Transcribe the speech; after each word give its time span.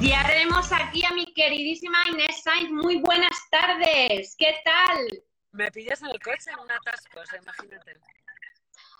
Ya 0.00 0.24
tenemos 0.26 0.70
aquí 0.70 1.04
a 1.04 1.10
mi 1.12 1.26
queridísima 1.34 1.98
Inés 2.10 2.42
Sainz. 2.42 2.70
Muy 2.70 3.00
buenas 3.00 3.36
tardes. 3.50 4.36
¿Qué 4.38 4.54
tal? 4.64 5.22
Me 5.50 5.70
pillas 5.72 6.00
en 6.02 6.08
el 6.08 6.20
coche 6.20 6.50
en 6.52 6.60
un 6.60 6.70
atasco, 6.70 7.20
imagínate. 7.42 7.96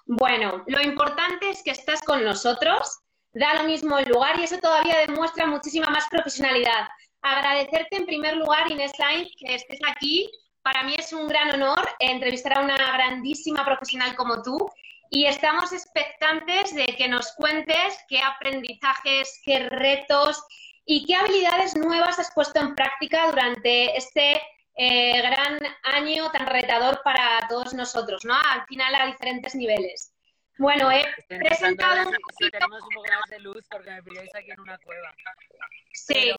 Bueno, 0.06 0.64
lo 0.66 0.80
importante 0.80 1.50
es 1.50 1.62
que 1.62 1.70
estás 1.70 2.02
con 2.02 2.24
nosotros, 2.24 2.98
da 3.32 3.54
lo 3.54 3.64
mismo 3.64 3.98
el 3.98 4.08
lugar 4.08 4.40
y 4.40 4.44
eso 4.44 4.58
todavía 4.58 4.98
demuestra 5.06 5.46
muchísima 5.46 5.88
más 5.90 6.08
profesionalidad. 6.08 6.88
Agradecerte 7.22 7.96
en 7.96 8.06
primer 8.06 8.36
lugar, 8.36 8.70
Inés 8.70 8.92
Sainz, 8.96 9.30
que 9.38 9.54
estés 9.54 9.80
aquí. 9.86 10.28
Para 10.62 10.82
mí 10.82 10.96
es 10.98 11.12
un 11.12 11.28
gran 11.28 11.54
honor 11.54 11.88
entrevistar 12.00 12.58
a 12.58 12.62
una 12.62 12.76
grandísima 12.76 13.64
profesional 13.64 14.16
como 14.16 14.42
tú 14.42 14.68
y 15.10 15.26
estamos 15.26 15.72
expectantes 15.72 16.74
de 16.74 16.86
que 16.86 17.08
nos 17.08 17.32
cuentes 17.32 17.98
qué 18.08 18.20
aprendizajes, 18.20 19.40
qué 19.44 19.68
retos 19.68 20.42
¿Y 20.90 21.04
qué 21.04 21.16
habilidades 21.16 21.76
nuevas 21.76 22.18
has 22.18 22.32
puesto 22.32 22.58
en 22.60 22.74
práctica 22.74 23.26
durante 23.26 23.94
este 23.94 24.40
eh, 24.74 25.20
gran 25.20 25.58
año 25.82 26.30
tan 26.30 26.46
retador 26.46 27.02
para 27.04 27.46
todos 27.46 27.74
nosotros, 27.74 28.24
¿no? 28.24 28.34
Al 28.34 28.64
final 28.64 28.94
a 28.94 29.04
diferentes 29.04 29.54
niveles. 29.54 30.14
Bueno, 30.56 30.90
he 30.90 31.04
presentado 31.26 32.08
un 32.08 32.16
poquito... 32.16 32.50
tenemos 32.52 32.82
un 32.82 32.88
poco 32.88 33.06
más 33.20 33.28
de 33.28 33.38
luz 33.40 33.66
porque 33.70 33.90
me 33.90 34.02
pilláis 34.02 34.34
aquí 34.34 34.50
en 34.50 34.60
una 34.60 34.78
cueva. 34.78 35.14
Sí. 35.92 36.32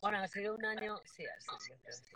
bueno, 0.00 0.18
ha 0.18 0.28
sido 0.28 0.54
un 0.54 0.64
año... 0.64 0.96
Sí, 1.04 1.24
sí, 1.58 1.72
sí. 1.90 2.12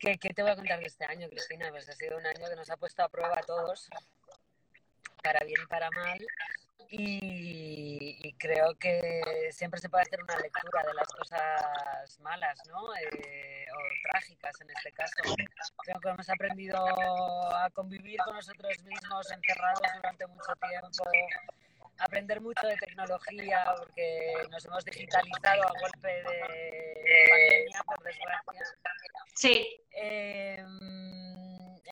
¿Qué, 0.00 0.16
¿Qué, 0.16 0.30
te 0.30 0.40
voy 0.40 0.52
a 0.52 0.56
contar 0.56 0.80
de 0.80 0.86
este 0.86 1.04
año, 1.04 1.28
Cristina? 1.28 1.68
Pues 1.68 1.86
ha 1.90 1.92
sido 1.92 2.16
un 2.16 2.24
año 2.24 2.48
que 2.48 2.56
nos 2.56 2.70
ha 2.70 2.78
puesto 2.78 3.02
a 3.02 3.10
prueba 3.10 3.38
a 3.38 3.42
todos, 3.42 3.90
para 5.22 5.44
bien 5.44 5.60
y 5.62 5.66
para 5.66 5.90
mal, 5.90 6.18
y, 6.90 8.32
creo 8.38 8.74
que 8.76 9.48
siempre 9.52 9.80
se 9.80 9.88
puede 9.88 10.02
hacer 10.02 10.22
una 10.22 10.36
lectura 10.38 10.82
de 10.82 10.94
las 10.94 11.08
cosas 11.08 12.20
malas, 12.20 12.58
¿no? 12.68 12.94
Eh, 12.96 13.66
o 13.72 14.10
trágicas 14.10 14.60
en 14.60 14.70
este 14.70 14.92
caso. 14.92 15.14
Creo 15.84 16.00
que 16.00 16.08
hemos 16.08 16.28
aprendido 16.28 16.78
a 17.56 17.70
convivir 17.70 18.18
con 18.24 18.34
nosotros 18.34 18.82
mismos 18.84 19.30
encerrados 19.30 19.82
durante 19.96 20.26
mucho 20.26 20.52
tiempo, 20.68 21.04
aprender 21.98 22.40
mucho 22.40 22.66
de 22.66 22.76
tecnología 22.76 23.74
porque 23.78 24.32
nos 24.50 24.64
hemos 24.64 24.84
digitalizado 24.84 25.62
a 25.62 25.72
golpe 25.80 26.08
de 26.08 26.24
pandemia, 27.30 27.82
por 27.86 28.02
desgracia. 28.02 28.62
Sí. 29.34 29.80
Eh, 29.94 30.64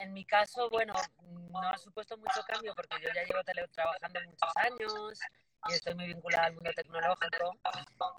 en 0.01 0.13
mi 0.13 0.25
caso, 0.25 0.69
bueno, 0.69 0.93
no 1.59 1.69
ha 1.69 1.77
supuesto 1.77 2.17
mucho 2.17 2.41
cambio 2.47 2.73
porque 2.75 3.01
yo 3.01 3.09
ya 3.13 3.23
llevo 3.23 3.43
teletrabajando 3.43 4.19
muchos 4.25 4.51
años 4.55 5.19
y 5.69 5.73
estoy 5.73 5.95
muy 5.95 6.07
vinculada 6.07 6.45
al 6.45 6.53
mundo 6.53 6.71
tecnológico 6.75 7.59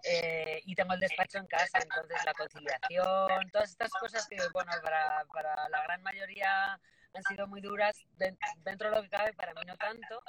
eh, 0.05 0.61
y 0.65 0.75
tengo 0.75 0.95
el 0.95 1.01
despacho 1.01 1.39
en 1.39 1.47
casa, 1.47 1.79
entonces 1.81 2.25
la 2.25 2.35
conciliación, 2.35 3.51
todas 3.51 3.71
estas 3.71 3.91
cosas 3.93 4.27
que, 4.29 4.37
bueno, 4.53 4.71
para, 4.83 5.25
para 5.33 5.69
la 5.69 5.83
gran 5.83 6.03
mayoría 6.03 6.81
han 7.15 7.23
sido 7.25 7.47
muy 7.47 7.61
duras, 7.61 7.97
dentro 8.17 8.91
de 8.91 8.97
lo 8.97 9.03
que 9.03 9.11
cabe, 9.11 9.33
para 9.35 9.53
mí 9.55 9.61
no 9.67 9.77
tanto. 9.77 10.23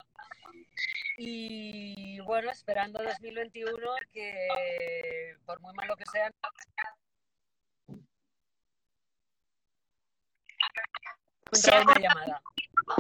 Y 1.17 2.19
bueno, 2.21 2.51
esperando 2.51 3.01
2021 3.03 3.77
que 4.11 5.37
por 5.45 5.59
muy 5.61 5.73
malo 5.75 5.95
que 5.95 6.05
sea, 6.11 6.31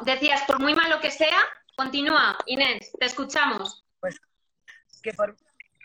Decías, 0.05 0.43
por 0.43 0.59
muy 0.59 0.73
malo 0.73 0.99
que 0.99 1.11
sea, 1.11 1.39
continúa, 1.75 2.37
Inés, 2.45 2.91
te 2.99 3.05
escuchamos. 3.05 3.85
Pues 3.99 4.19
que 5.01 5.13
por, 5.13 5.35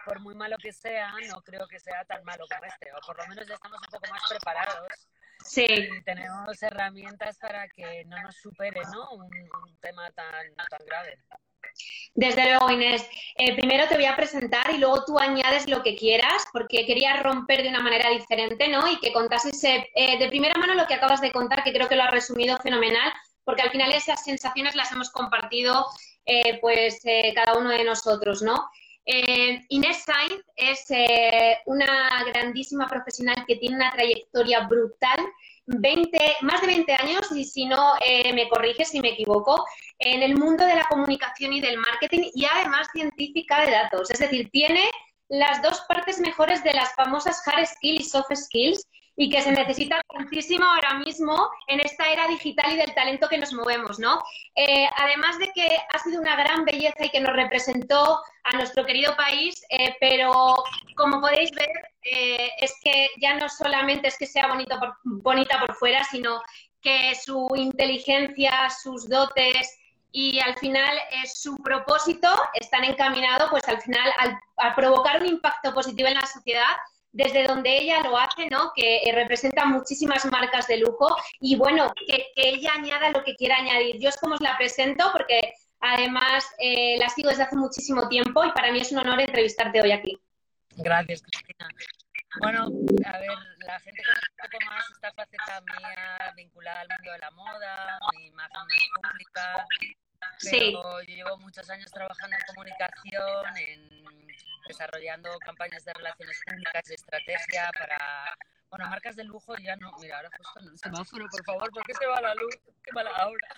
por 0.04 0.20
muy 0.20 0.34
malo 0.34 0.56
que 0.62 0.72
sea, 0.72 1.12
no 1.28 1.42
creo 1.42 1.66
que 1.68 1.80
sea 1.80 2.04
tan 2.04 2.24
malo 2.24 2.44
como 2.50 2.64
este, 2.64 2.92
o 2.92 3.00
por 3.06 3.16
lo 3.18 3.26
menos 3.26 3.46
ya 3.46 3.54
estamos 3.54 3.78
un 3.78 3.90
poco 3.90 4.10
más 4.10 4.22
preparados. 4.28 5.08
Sí. 5.44 5.66
Y 5.68 6.02
tenemos 6.02 6.62
herramientas 6.62 7.38
para 7.38 7.68
que 7.68 8.04
no 8.06 8.20
nos 8.22 8.36
supere 8.36 8.80
¿no? 8.92 9.10
Un, 9.12 9.30
tema 9.80 10.10
tan, 10.12 10.54
tan 10.68 10.86
grave. 10.86 11.22
Desde 12.15 12.44
luego, 12.47 12.71
Inés. 12.71 13.09
Eh, 13.37 13.55
primero 13.55 13.87
te 13.87 13.94
voy 13.94 14.06
a 14.06 14.16
presentar 14.16 14.72
y 14.75 14.78
luego 14.78 15.05
tú 15.05 15.19
añades 15.21 15.69
lo 15.69 15.84
que 15.84 15.94
quieras, 15.94 16.47
porque 16.53 16.84
quería 16.84 17.22
romper 17.22 17.62
de 17.62 17.69
una 17.69 17.81
manera 17.81 18.11
diferente, 18.11 18.66
¿no? 18.66 18.91
Y 18.91 18.99
que 18.99 19.12
contases 19.12 19.62
eh, 19.62 19.87
de 20.19 20.28
primera 20.28 20.59
mano 20.59 20.75
lo 20.75 20.89
que 20.89 20.94
acabas 20.94 21.21
de 21.21 21.31
contar, 21.31 21.62
que 21.62 21.72
creo 21.72 21.89
que 21.89 21.94
lo 21.94 22.03
has 22.03 22.11
resumido 22.11 22.56
fenomenal, 22.59 23.12
porque 23.44 23.62
al 23.62 23.71
final 23.71 23.93
esas 23.93 24.25
sensaciones 24.25 24.75
las 24.75 24.91
hemos 24.91 25.11
compartido, 25.11 25.87
eh, 26.27 26.59
pues, 26.61 27.00
cada 27.37 27.56
uno 27.56 27.71
de 27.71 27.84
nosotros, 27.84 28.43
¿no? 28.43 28.69
Inés 29.06 30.05
Sainz 30.05 30.43
es 30.56 30.84
una 31.65 32.25
grandísima 32.25 32.87
profesional 32.89 33.45
que 33.47 33.56
tiene 33.56 33.77
una 33.77 33.91
trayectoria 33.91 34.66
brutal 34.66 35.19
20, 35.69 36.37
más 36.43 36.60
de 36.62 36.66
20 36.66 36.93
años, 36.95 37.31
y 37.34 37.45
si 37.45 37.66
no 37.66 37.93
eh, 38.05 38.33
me 38.33 38.49
corriges 38.49 38.89
si 38.89 39.00
me 39.00 39.10
equivoco, 39.10 39.65
en 39.98 40.22
el 40.22 40.36
mundo 40.36 40.64
de 40.64 40.76
la 40.76 40.84
comunicación 40.84 41.53
y 41.53 41.60
del 41.60 41.78
marketing 41.78 42.31
y 42.34 42.44
además 42.44 42.88
científica 42.92 43.64
de 43.64 43.72
datos. 43.72 44.10
Es 44.10 44.19
decir, 44.19 44.48
tiene 44.50 44.88
las 45.28 45.62
dos 45.62 45.82
partes 45.88 46.20
mejores 46.20 46.62
de 46.64 46.72
las 46.72 46.94
famosas 46.94 47.42
hard 47.47 47.66
skills 47.66 48.00
y 48.00 48.09
soft 48.09 48.34
skills 48.34 48.86
y 49.20 49.28
que 49.31 49.42
se 49.42 49.50
necesita 49.50 50.00
tantísimo 50.16 50.64
ahora 50.64 51.00
mismo 51.00 51.50
en 51.66 51.81
esta 51.81 52.09
era 52.09 52.28
digital 52.28 52.72
y 52.72 52.76
del 52.76 52.94
talento 52.94 53.28
que 53.28 53.36
nos 53.36 53.53
movemos, 53.53 53.98
¿no? 53.98 54.22
Eh, 54.54 54.88
además 54.97 55.36
de 55.41 55.50
que 55.53 55.76
ha 55.92 55.98
sido 55.98 56.20
una 56.20 56.36
gran 56.36 56.65
belleza 56.65 57.04
y 57.04 57.10
que 57.10 57.20
nos 57.20 57.32
representó 57.32 58.22
a 58.44 58.56
nuestro 58.56 58.86
querido 58.86 59.16
país, 59.16 59.60
eh, 59.70 59.97
pero 59.98 60.62
como 60.94 61.20
podéis 61.20 61.50
ver, 61.50 61.72
eh, 62.03 62.53
es 62.60 62.72
que 62.80 63.09
ya 63.20 63.34
no 63.34 63.48
solamente 63.48 64.06
es 64.06 64.16
que 64.16 64.26
sea 64.26 64.47
bonito 64.47 64.78
por, 64.78 64.97
bonita 65.03 65.59
por 65.59 65.75
fuera, 65.75 66.04
sino 66.04 66.41
que 66.80 67.12
su 67.16 67.48
inteligencia, 67.56 68.70
sus 68.70 69.09
dotes 69.09 69.76
y 70.20 70.40
al 70.40 70.58
final 70.58 70.98
su 71.32 71.56
propósito 71.58 72.28
están 72.54 72.82
encaminados, 72.82 73.50
pues 73.50 73.62
al 73.68 73.80
final 73.80 74.10
a 74.56 74.74
provocar 74.74 75.20
un 75.20 75.28
impacto 75.28 75.72
positivo 75.72 76.08
en 76.08 76.14
la 76.14 76.26
sociedad 76.26 76.74
desde 77.12 77.46
donde 77.46 77.78
ella 77.78 78.02
lo 78.02 78.18
hace, 78.18 78.48
¿no? 78.50 78.72
Que 78.74 78.96
eh, 79.04 79.12
representa 79.14 79.64
muchísimas 79.64 80.24
marcas 80.26 80.66
de 80.66 80.78
lujo 80.78 81.16
y 81.40 81.54
bueno, 81.54 81.92
que, 81.94 82.26
ella 82.34 82.72
añada 82.74 83.10
lo 83.10 83.22
que 83.22 83.36
quiera 83.36 83.58
añadir. 83.58 84.00
Yo 84.00 84.08
es 84.08 84.16
como 84.16 84.34
os 84.34 84.40
la 84.40 84.56
presento 84.58 85.08
porque 85.12 85.54
además 85.78 86.44
eh, 86.58 86.98
la 86.98 87.08
sigo 87.10 87.28
desde 87.28 87.44
hace 87.44 87.54
muchísimo 87.54 88.08
tiempo 88.08 88.44
y 88.44 88.50
para 88.50 88.72
mí 88.72 88.80
es 88.80 88.90
un 88.90 88.98
honor 88.98 89.20
entrevistarte 89.20 89.80
hoy 89.80 89.92
aquí. 89.92 90.18
Gracias, 90.78 91.22
Cristina. 91.22 91.68
Bueno, 92.40 92.64
a 92.64 93.18
ver, 93.18 93.30
la 93.66 93.78
gente 93.78 94.03
conoce 94.03 94.26
un 94.30 94.50
poco 94.50 94.64
más 94.66 94.84
esta 94.91 95.12
faceta 95.12 95.60
mía 95.60 96.32
vinculada 96.36 96.80
al 96.80 96.88
mundo 96.88 97.12
de 97.12 97.18
la 97.18 97.30
moda, 97.30 97.98
mi 98.16 98.26
imagen 98.26 98.60
más 98.60 99.10
pública. 99.10 99.66
Sí. 100.38 100.72
yo 100.72 101.00
llevo 101.00 101.38
muchos 101.38 101.68
años 101.70 101.91
trabajando 101.91 102.36
en 102.36 102.42
comunicación, 102.47 103.56
en 103.56 103.98
desarrollando 104.68 105.36
campañas 105.41 105.84
de 105.84 105.94
relaciones 105.94 106.41
públicas 106.47 106.91
y 106.91 106.94
estrategia 106.94 107.70
para, 107.76 108.36
bueno, 108.70 108.88
marcas 108.88 109.16
de 109.16 109.24
lujo 109.24 109.56
ya 109.56 109.74
no, 109.76 109.91
mira, 110.00 110.16
ahora 110.18 110.30
justo 110.36 110.60
en 110.60 110.68
el 110.68 110.78
semáforo, 110.78 111.26
por 111.30 111.44
favor, 111.44 111.70
¿por 111.72 111.82
qué 111.84 111.94
se 111.94 112.06
va 112.06 112.20
la 112.20 112.34
luz? 112.34 112.54
Qué 112.84 112.92
mala 112.92 113.10
hora. 113.26 113.48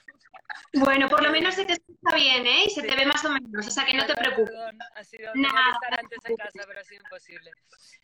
Bueno, 0.72 1.08
por 1.08 1.22
lo 1.22 1.30
menos 1.30 1.54
se 1.54 1.64
te 1.64 1.74
escucha 1.74 2.14
bien, 2.14 2.46
¿eh? 2.46 2.64
Y 2.66 2.70
se 2.70 2.82
te 2.82 2.94
ve 2.94 3.04
más 3.04 3.24
o 3.24 3.30
menos, 3.30 3.66
o 3.66 3.70
sea 3.70 3.84
que 3.84 3.94
no 3.94 4.06
te 4.06 4.14
preocupes. 4.14 4.54
ha 4.94 5.04
sido 5.04 5.32
Nada. 5.34 5.72
estar 5.72 6.00
antes 6.00 6.18
en 6.24 6.36
casa, 6.36 6.64
pero 6.66 6.80
ha 6.80 6.84
sido 6.84 7.02
imposible. 7.02 7.50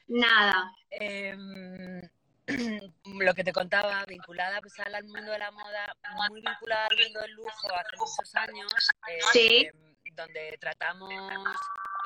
Nada. 0.08 0.72
Em, 0.90 2.02
lo 3.04 3.34
que 3.34 3.44
te 3.44 3.52
contaba, 3.52 4.04
vinculada 4.06 4.60
pues, 4.60 4.78
al 4.78 5.04
mundo 5.04 5.32
de 5.32 5.38
la 5.38 5.50
moda, 5.50 5.96
muy 6.28 6.40
vinculada 6.40 6.86
al 6.86 6.96
mundo 6.96 7.20
del 7.20 7.32
lujo 7.32 7.74
hace 7.74 7.96
muchos 7.96 8.34
años. 8.34 8.72
sí. 9.32 9.68
Em, 9.72 9.86
donde 10.16 10.56
tratamos 10.60 11.12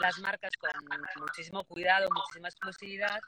las 0.01 0.19
marcas 0.19 0.51
con 0.59 0.71
muchísimo 1.21 1.65
cuidado, 1.65 2.09
muchísima 2.11 2.49
exclusividad, 2.49 3.21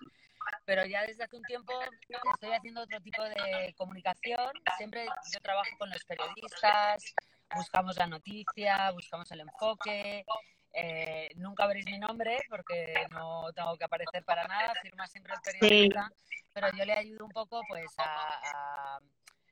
pero 0.65 0.85
ya 0.85 1.03
desde 1.03 1.25
hace 1.25 1.37
un 1.37 1.43
tiempo 1.45 1.73
estoy 2.09 2.53
haciendo 2.53 2.83
otro 2.83 3.01
tipo 3.01 3.23
de 3.23 3.75
comunicación. 3.77 4.51
Siempre 4.77 5.07
yo 5.33 5.41
trabajo 5.41 5.71
con 5.79 5.89
los 5.91 6.05
periodistas, 6.05 7.15
buscamos 7.55 7.97
la 7.97 8.07
noticia, 8.07 8.91
buscamos 8.91 9.31
el 9.31 9.41
enfoque, 9.41 10.25
Eh, 10.75 11.31
nunca 11.37 11.67
veréis 11.67 11.85
mi 11.87 11.99
nombre 11.99 12.39
porque 12.49 12.95
no 13.11 13.53
tengo 13.53 13.77
que 13.77 13.85
aparecer 13.85 14.25
para 14.25 14.45
nada, 14.45 14.73
firma 14.81 15.07
siempre 15.07 15.35
el 15.35 15.41
periodista, 15.41 16.11
pero 16.55 16.69
yo 16.73 16.85
le 16.85 16.95
ayudo 16.95 17.27
un 17.27 17.31
poco 17.31 17.61
pues 17.69 17.93
a, 17.99 18.99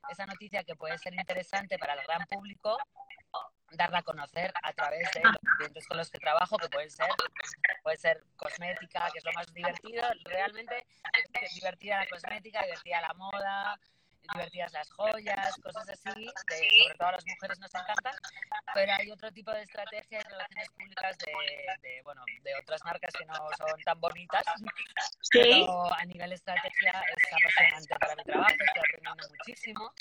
esa 0.08 0.24
noticia 0.24 0.64
que 0.64 0.74
puede 0.76 0.96
ser 0.98 1.14
interesante 1.14 1.78
para 1.78 1.92
el 1.92 2.02
gran 2.06 2.26
público, 2.26 2.76
darla 3.72 3.98
a 3.98 4.02
conocer 4.02 4.52
a 4.62 4.72
través 4.72 5.10
de 5.12 5.20
los 5.22 5.36
clientes 5.58 5.86
con 5.86 5.98
los 5.98 6.10
que 6.10 6.18
trabajo, 6.18 6.56
que 6.56 6.68
pueden 6.70 6.90
ser, 6.90 7.06
puede 7.82 7.98
ser 7.98 8.24
cosmética, 8.36 9.08
que 9.12 9.18
es 9.18 9.24
lo 9.24 9.32
más 9.32 9.52
divertido, 9.52 10.02
realmente 10.24 10.86
divertida 11.54 11.98
la 11.98 12.06
cosmética, 12.06 12.64
divertida 12.64 13.02
la 13.02 13.14
moda, 13.14 13.78
divertidas 14.32 14.72
las 14.72 14.90
joyas, 14.90 15.56
cosas 15.62 15.88
así, 15.88 16.26
sobre 16.26 16.94
todo 16.96 17.08
a 17.08 17.12
las 17.12 17.26
mujeres 17.26 17.58
nos 17.58 17.74
encantan, 17.74 18.14
pero 18.74 18.92
hay 18.92 19.10
otro 19.10 19.32
tipo 19.32 19.50
de 19.52 19.62
estrategias 19.62 20.24
de 20.24 20.30
relaciones 20.30 20.68
públicas 20.70 21.18
de, 21.18 22.00
bueno, 22.04 22.24
de 22.42 22.54
otras 22.56 22.84
marcas 22.84 23.12
que 23.14 23.24
no 23.26 23.34
son 23.34 23.80
tan 23.84 24.00
bonitas, 24.00 24.44
pero 25.32 25.92
a 25.92 26.04
nivel 26.04 26.32
estrategia 26.32 26.90
es 26.90 27.32
apasionante 27.32 27.94
para 27.98 28.16
mi 28.16 28.24
trabajo, 28.24 28.50
estoy 28.50 28.82
aprendiendo 28.82 29.28
muchísimo 29.28 29.92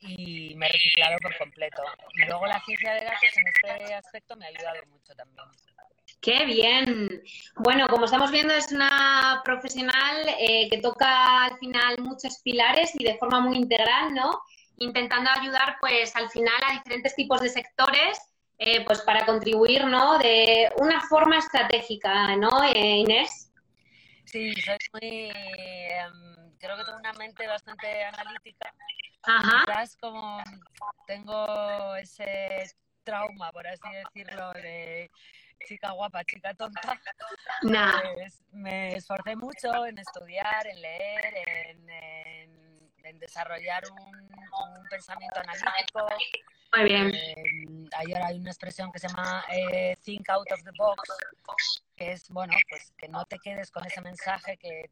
y 0.00 0.54
me 0.56 0.66
he 0.66 0.72
reciclado 0.72 1.18
por 1.18 1.36
completo. 1.38 1.82
Y 2.14 2.24
luego 2.24 2.46
la 2.46 2.60
ciencia 2.60 2.94
de 2.94 3.04
datos 3.04 3.36
en 3.36 3.48
este 3.48 3.94
aspecto 3.94 4.36
me 4.36 4.46
ha 4.46 4.48
ayudado 4.48 4.86
mucho 4.86 5.14
también. 5.14 5.46
Qué 6.26 6.44
bien. 6.44 7.22
Bueno, 7.54 7.86
como 7.86 8.06
estamos 8.06 8.32
viendo, 8.32 8.52
es 8.52 8.72
una 8.72 9.42
profesional 9.44 10.26
eh, 10.40 10.68
que 10.68 10.78
toca 10.78 11.44
al 11.44 11.56
final 11.58 12.00
muchos 12.00 12.40
pilares 12.42 12.90
y 12.96 13.04
de 13.04 13.16
forma 13.16 13.38
muy 13.38 13.58
integral, 13.58 14.12
¿no? 14.12 14.42
Intentando 14.78 15.30
ayudar, 15.30 15.76
pues, 15.80 16.16
al 16.16 16.28
final 16.28 16.60
a 16.68 16.72
diferentes 16.72 17.14
tipos 17.14 17.40
de 17.40 17.48
sectores, 17.48 18.18
eh, 18.58 18.84
pues, 18.84 19.02
para 19.02 19.24
contribuir, 19.24 19.84
¿no? 19.84 20.18
De 20.18 20.68
una 20.78 21.00
forma 21.02 21.38
estratégica, 21.38 22.34
¿no, 22.34 22.60
eh, 22.64 22.96
Inés? 22.96 23.52
Sí, 24.24 24.52
soy 24.62 24.78
muy. 24.94 25.30
Em, 25.30 26.56
creo 26.58 26.76
que 26.76 26.84
tengo 26.86 26.98
una 26.98 27.12
mente 27.12 27.46
bastante 27.46 28.02
analítica. 28.02 28.74
Ajá. 29.22 29.62
Quizás 29.64 29.96
como 29.98 30.42
tengo 31.06 31.94
ese 31.94 32.68
trauma, 33.04 33.52
por 33.52 33.68
así 33.68 33.88
decirlo, 33.92 34.52
de 34.54 35.08
chica 35.64 35.92
guapa, 35.92 36.24
chica 36.24 36.54
tonta, 36.54 37.00
pues 38.14 38.42
me 38.52 38.96
esforcé 38.96 39.36
mucho 39.36 39.86
en 39.86 39.98
estudiar, 39.98 40.66
en 40.66 40.82
leer, 40.82 41.34
en, 41.46 41.90
en, 41.90 42.65
desarrollar 43.14 43.84
un, 43.90 44.88
pensamiento 44.90 45.40
analítico. 45.40 46.06
Muy 46.74 46.84
bien. 46.84 47.14
Eh, 47.14 47.88
ahora 47.92 48.28
hay 48.28 48.38
una 48.38 48.50
expresión 48.50 48.90
que 48.92 48.98
se 48.98 49.08
llama 49.08 49.44
eh, 49.50 49.96
think 50.02 50.28
out 50.28 50.50
of 50.52 50.62
the 50.62 50.70
box, 50.76 51.82
que 51.96 52.12
es, 52.12 52.28
bueno, 52.28 52.52
pues 52.68 52.92
que 52.96 53.08
no 53.08 53.24
te 53.24 53.38
quedes 53.38 53.70
con 53.70 53.84
ese 53.84 54.00
mensaje 54.00 54.56
que 54.56 54.88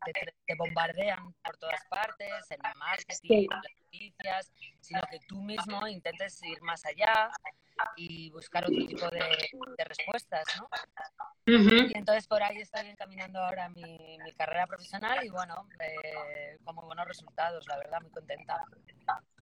te, 0.47 0.55
bombardean 0.57 1.33
por 1.45 1.57
todas 1.57 1.85
partes, 1.89 2.51
en 2.51 2.59
el 2.65 2.75
marketing, 2.77 3.43
en 3.43 3.63
las 3.63 3.73
noticias, 3.83 4.53
sino 4.81 5.01
que 5.11 5.19
tú 5.29 5.43
mismo 5.43 5.87
intentes 5.87 6.43
ir 6.43 6.61
más 6.63 6.85
allá, 6.87 7.31
y 7.97 8.31
buscar 8.31 8.65
otro 8.65 8.87
tipo 8.87 9.09
de, 9.11 9.85
respuestas, 9.85 10.45
¿no? 10.59 10.69
Y 11.47 11.97
entonces 11.97 12.27
por 12.27 12.43
ahí 12.43 12.59
estoy 12.59 12.89
encaminando 12.89 13.39
ahora 13.39 13.69
mi, 13.69 14.19
mi 14.25 14.33
carrera 14.33 14.67
profesional 14.67 15.25
y 15.25 15.29
bueno, 15.29 15.69
eh, 15.79 16.57
con 16.65 16.75
muy 16.75 16.87
buenos 16.87 17.07
resultados, 17.07 17.67
la 17.69 17.77
verdad, 17.77 18.01
muy 18.01 18.11
contenta. 18.11 18.65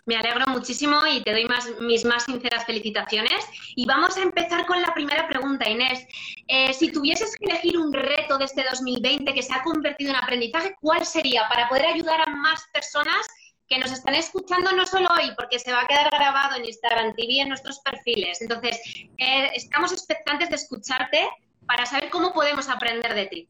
Me 0.05 0.17
alegro 0.17 0.45
muchísimo 0.49 1.01
y 1.07 1.23
te 1.23 1.31
doy 1.31 1.45
más, 1.45 1.69
mis 1.81 2.05
más 2.05 2.25
sinceras 2.25 2.65
felicitaciones. 2.65 3.47
Y 3.77 3.87
vamos 3.87 4.17
a 4.17 4.23
empezar 4.23 4.67
con 4.67 4.83
la 4.83 4.93
primera 4.95 5.29
pregunta, 5.29 5.69
Inés. 5.69 6.05
Eh, 6.49 6.73
si 6.73 6.91
tuvieses 6.91 7.37
que 7.37 7.45
elegir 7.45 7.79
un 7.79 7.93
reto 7.93 8.37
de 8.37 8.47
este 8.47 8.65
2020 8.69 9.33
que 9.33 9.43
se 9.43 9.55
ha 9.55 9.63
convertido 9.63 10.11
en 10.11 10.17
aprendizaje, 10.17 10.75
¿cuál 10.81 11.07
sería 11.07 11.49
para 11.49 11.69
poder 11.69 11.87
ayudar 11.87 12.21
a 12.21 12.31
más 12.31 12.67
personas 12.73 13.29
que 13.69 13.79
nos 13.79 13.93
están 13.93 14.15
escuchando 14.15 14.73
no 14.73 14.87
solo 14.87 15.09
hoy, 15.17 15.33
porque 15.37 15.59
se 15.59 15.73
va 15.73 15.83
a 15.83 15.87
quedar 15.87 16.11
grabado 16.11 16.57
en 16.57 16.65
Instagram 16.65 17.15
TV 17.15 17.41
en 17.41 17.49
nuestros 17.49 17.79
perfiles. 17.81 18.43
Entonces, 18.43 18.81
eh, 19.17 19.51
estamos 19.55 19.93
expectantes 19.93 20.51
de 20.51 20.57
escucharte 20.57 21.27
para 21.67 21.87
saber 21.87 22.11
cómo 22.11 22.33
podemos 22.33 22.69
aprender 22.69 23.15
de 23.15 23.27
ti. 23.27 23.49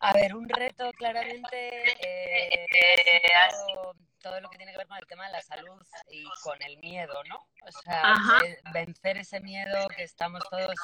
A 0.00 0.12
ver, 0.12 0.36
un 0.36 0.48
reto 0.48 0.92
claramente 0.92 1.82
eh, 2.00 2.66
todo, 4.20 4.40
lo 4.40 4.48
que 4.48 4.58
tiene 4.58 4.72
que 4.72 4.78
ver 4.78 4.86
con 4.86 4.98
el 4.98 5.06
tema 5.06 5.26
de 5.26 5.32
la 5.32 5.42
salud 5.42 5.82
y 6.10 6.24
con 6.42 6.60
el 6.62 6.78
miedo, 6.78 7.14
¿no? 7.24 7.36
O 7.66 7.72
sea, 7.82 8.14
eh, 8.44 8.58
vencer 8.72 9.18
ese 9.18 9.40
miedo 9.40 9.88
que 9.88 10.04
estamos 10.04 10.42
todos 10.48 10.74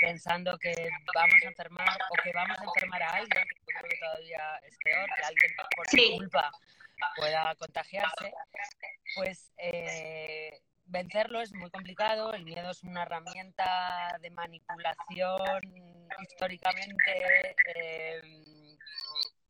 pensando 0.00 0.58
que 0.58 0.90
vamos 1.14 1.36
a 1.44 1.46
enfermar 1.46 1.98
o 2.10 2.22
que 2.22 2.32
vamos 2.32 2.58
a 2.58 2.64
enfermar 2.64 3.02
a 3.02 3.10
alguien, 3.10 3.44
que 3.46 3.74
creo 3.78 3.90
que 3.90 3.98
todavía 3.98 4.60
es 4.66 4.76
peor, 4.82 5.08
que 5.16 5.22
alguien 5.22 5.52
por 5.76 5.88
su 5.88 6.16
culpa 6.16 6.50
pueda 7.16 7.54
contagiarse, 7.54 8.32
pues 9.14 9.52
eh, 9.58 10.60
vencerlo 10.86 11.40
es 11.40 11.52
muy 11.54 11.70
complicado. 11.70 12.32
El 12.34 12.44
miedo 12.44 12.70
es 12.70 12.82
una 12.82 13.02
herramienta 13.02 14.18
de 14.20 14.30
manipulación 14.30 15.62
históricamente 16.22 17.56
eh, 17.74 18.76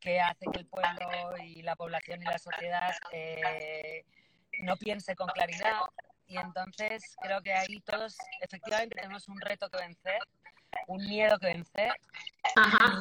que 0.01 0.21
hace 0.21 0.47
que 0.53 0.61
el 0.61 0.67
pueblo 0.67 1.37
y 1.39 1.63
la 1.63 1.77
población 1.77 2.23
y 2.23 2.25
la 2.25 2.39
sociedad 2.39 2.93
eh, 3.13 4.05
no 4.61 4.77
piense 4.77 5.15
con 5.15 5.29
claridad. 5.29 5.81
Y 6.27 6.39
entonces 6.39 7.15
creo 7.21 7.43
que 7.43 7.53
ahí 7.53 7.81
todos 7.81 8.17
efectivamente 8.41 8.97
tenemos 8.97 9.29
un 9.29 9.41
reto 9.41 9.69
que 9.69 9.79
vencer 9.79 10.21
un 10.87 11.05
miedo 11.07 11.39
que 11.39 11.47
vencer 11.47 11.93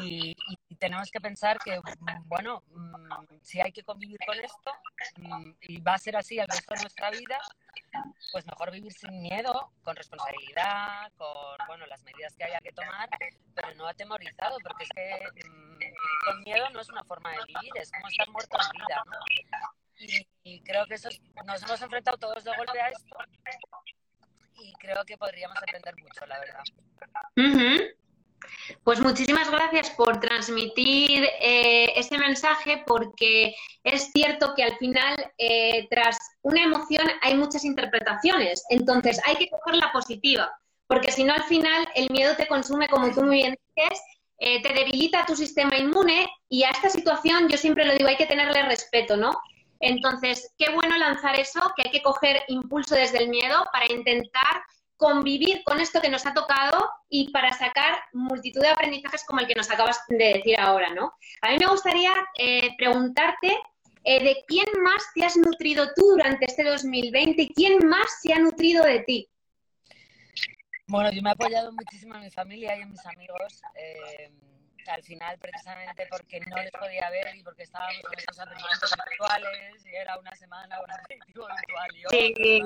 y, 0.01 0.35
tenemos 0.81 1.11
que 1.11 1.21
pensar 1.21 1.59
que, 1.59 1.79
bueno, 2.25 2.63
mm, 2.71 3.37
si 3.43 3.61
hay 3.61 3.71
que 3.71 3.83
convivir 3.83 4.17
con 4.25 4.35
esto 4.39 4.71
mm, 5.17 5.51
y 5.61 5.79
va 5.79 5.93
a 5.93 5.99
ser 5.99 6.17
así 6.17 6.39
el 6.39 6.47
resto 6.47 6.73
de 6.73 6.81
nuestra 6.81 7.11
vida, 7.11 7.39
pues 8.31 8.47
mejor 8.47 8.71
vivir 8.71 8.91
sin 8.91 9.21
miedo, 9.21 9.71
con 9.83 9.95
responsabilidad, 9.95 11.11
con, 11.17 11.55
bueno, 11.67 11.85
las 11.85 12.01
medidas 12.03 12.35
que 12.35 12.45
haya 12.45 12.59
que 12.61 12.71
tomar, 12.71 13.07
pero 13.53 13.75
no 13.75 13.87
atemorizado, 13.87 14.57
porque 14.63 14.85
es 14.85 14.89
que 14.89 15.47
mm, 15.47 15.79
con 16.25 16.41
miedo 16.41 16.67
no 16.71 16.81
es 16.81 16.89
una 16.89 17.03
forma 17.03 17.29
de 17.31 17.37
vivir, 17.47 17.71
es 17.75 17.91
como 17.91 18.07
estar 18.07 18.29
muerto 18.29 18.57
en 18.59 18.81
vida, 18.81 19.03
Y, 20.43 20.61
creo 20.61 20.88
que 20.88 20.95
eso 20.95 21.09
nos 21.45 21.61
hemos 21.61 21.79
enfrentado 21.79 22.17
todos 22.17 22.43
de 22.43 22.57
golpe 22.57 22.81
a 22.81 22.89
esto 22.89 23.17
y 24.55 24.73
creo 24.73 25.05
que 25.05 25.15
podríamos 25.15 25.57
aprender 25.57 25.95
mucho, 25.97 26.25
la 26.25 26.39
verdad. 26.39 26.63
Pues 28.83 29.00
muchísimas 29.00 29.50
gracias 29.51 29.89
por 29.91 30.19
transmitir 30.19 31.24
eh, 31.39 31.93
este 31.95 32.17
mensaje 32.17 32.83
porque 32.86 33.55
es 33.83 34.12
cierto 34.12 34.53
que 34.55 34.63
al 34.63 34.77
final 34.77 35.15
eh, 35.38 35.88
tras 35.89 36.17
una 36.41 36.63
emoción 36.63 37.07
hay 37.21 37.36
muchas 37.36 37.65
interpretaciones, 37.65 38.63
entonces 38.69 39.19
hay 39.25 39.36
que 39.36 39.50
coger 39.50 39.75
la 39.75 39.91
positiva, 39.91 40.51
porque 40.88 41.12
si 41.12 41.24
no 41.24 41.33
al 41.33 41.43
final 41.43 41.88
el 41.95 42.10
miedo 42.10 42.36
te 42.36 42.48
consume 42.48 42.88
como 42.88 43.12
tú 43.12 43.24
muy 43.24 43.38
bien 43.38 43.57
dices, 43.75 44.01
eh, 44.38 44.62
te 44.62 44.74
debilita 44.74 45.25
tu 45.25 45.36
sistema 45.36 45.77
inmune 45.77 46.27
y 46.50 46.63
a 46.63 46.71
esta 46.71 46.89
situación 46.89 47.48
yo 47.48 47.57
siempre 47.57 47.86
lo 47.86 47.93
digo, 47.93 48.10
hay 48.10 48.17
que 48.17 48.25
tenerle 48.25 48.63
respeto, 48.63 49.15
¿no? 49.15 49.31
Entonces, 49.79 50.53
qué 50.57 50.71
bueno 50.71 50.98
lanzar 50.98 51.39
eso, 51.39 51.60
que 51.75 51.83
hay 51.86 51.91
que 51.91 52.03
coger 52.03 52.43
impulso 52.48 52.95
desde 52.95 53.17
el 53.17 53.29
miedo 53.29 53.65
para 53.71 53.91
intentar 53.91 54.63
convivir 55.01 55.63
con 55.63 55.81
esto 55.81 56.00
que 56.00 56.10
nos 56.10 56.27
ha 56.27 56.34
tocado 56.36 56.88
y 57.10 57.31
para 57.31 57.51
sacar 57.53 57.98
multitud 58.13 58.62
de 58.62 58.67
aprendizajes 58.67 59.25
como 59.25 59.39
el 59.39 59.48
que 59.48 59.55
nos 59.55 59.72
acabas 59.72 60.00
de 60.08 60.34
decir 60.36 60.60
ahora, 60.60 60.93
¿no? 60.93 61.15
A 61.41 61.50
mí 61.50 61.58
me 61.58 61.65
gustaría 61.65 62.13
eh, 62.38 62.75
preguntarte 62.77 63.58
eh, 64.03 64.24
de 64.24 64.43
quién 64.48 64.67
más 64.84 65.03
te 65.15 65.25
has 65.25 65.36
nutrido 65.38 65.88
tú 65.96 66.12
durante 66.12 66.46
este 66.46 66.63
2020 66.63 67.41
y 67.41 67.53
quién 67.55 67.79
más 67.89 68.22
se 68.22 68.31
ha 68.31 68.38
nutrido 68.38 68.84
de 68.84 69.00
ti. 69.00 69.27
Bueno, 70.86 71.12
yo 71.12 71.24
me 71.24 71.29
he 71.29 71.34
apoyado 71.34 71.72
muchísimo 71.72 72.13
en 72.13 72.22
mi 72.22 72.29
familia 72.29 72.77
y 72.77 72.81
en 72.84 72.91
mis 72.91 73.03
amigos. 73.08 73.60
Eh, 73.74 74.31
al 74.88 75.03
final 75.03 75.38
precisamente 75.39 76.07
porque 76.09 76.39
no 76.41 76.57
les 76.57 76.71
podía 76.71 77.09
ver 77.09 77.35
y 77.35 77.43
porque 77.43 77.63
estábamos 77.63 78.01
con 78.01 78.17
estos 78.17 78.39
aprendimientos 78.39 78.93
virtuales 79.09 79.85
y 79.85 79.95
era 79.95 80.17
una 80.17 80.35
semana 80.35 80.79
un 80.81 80.91
aperitivo 80.91 81.47
virtual 81.47 81.89
y 81.95 82.03
sí. 82.09 82.63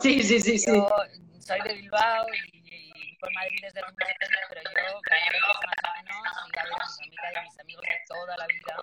sí, 0.00 0.22
sí, 0.22 0.40
sí, 0.40 0.58
sí. 0.58 0.72
Yo 0.72 1.06
soy 1.40 1.60
de 1.62 1.74
Bilbao 1.74 2.26
y, 2.32 3.16
por 3.18 3.32
Madrid 3.34 3.58
desde 3.62 3.80
los 3.80 3.90
años, 3.90 4.18
pero 4.48 4.62
yo 4.62 5.00
cada 5.02 5.30
vez 5.30 5.42
más 5.42 6.36
o 6.36 6.48
menos 6.48 6.52
y 6.52 6.58
a 6.58 6.62
ver 6.62 6.72
a 6.72 6.82
mis 6.82 6.98
amigas 6.98 7.32
y 7.32 7.36
a 7.36 7.42
mis 7.42 7.60
amigos 7.60 7.84
de 7.84 8.00
toda 8.08 8.36
la 8.36 8.46
vida 8.46 8.76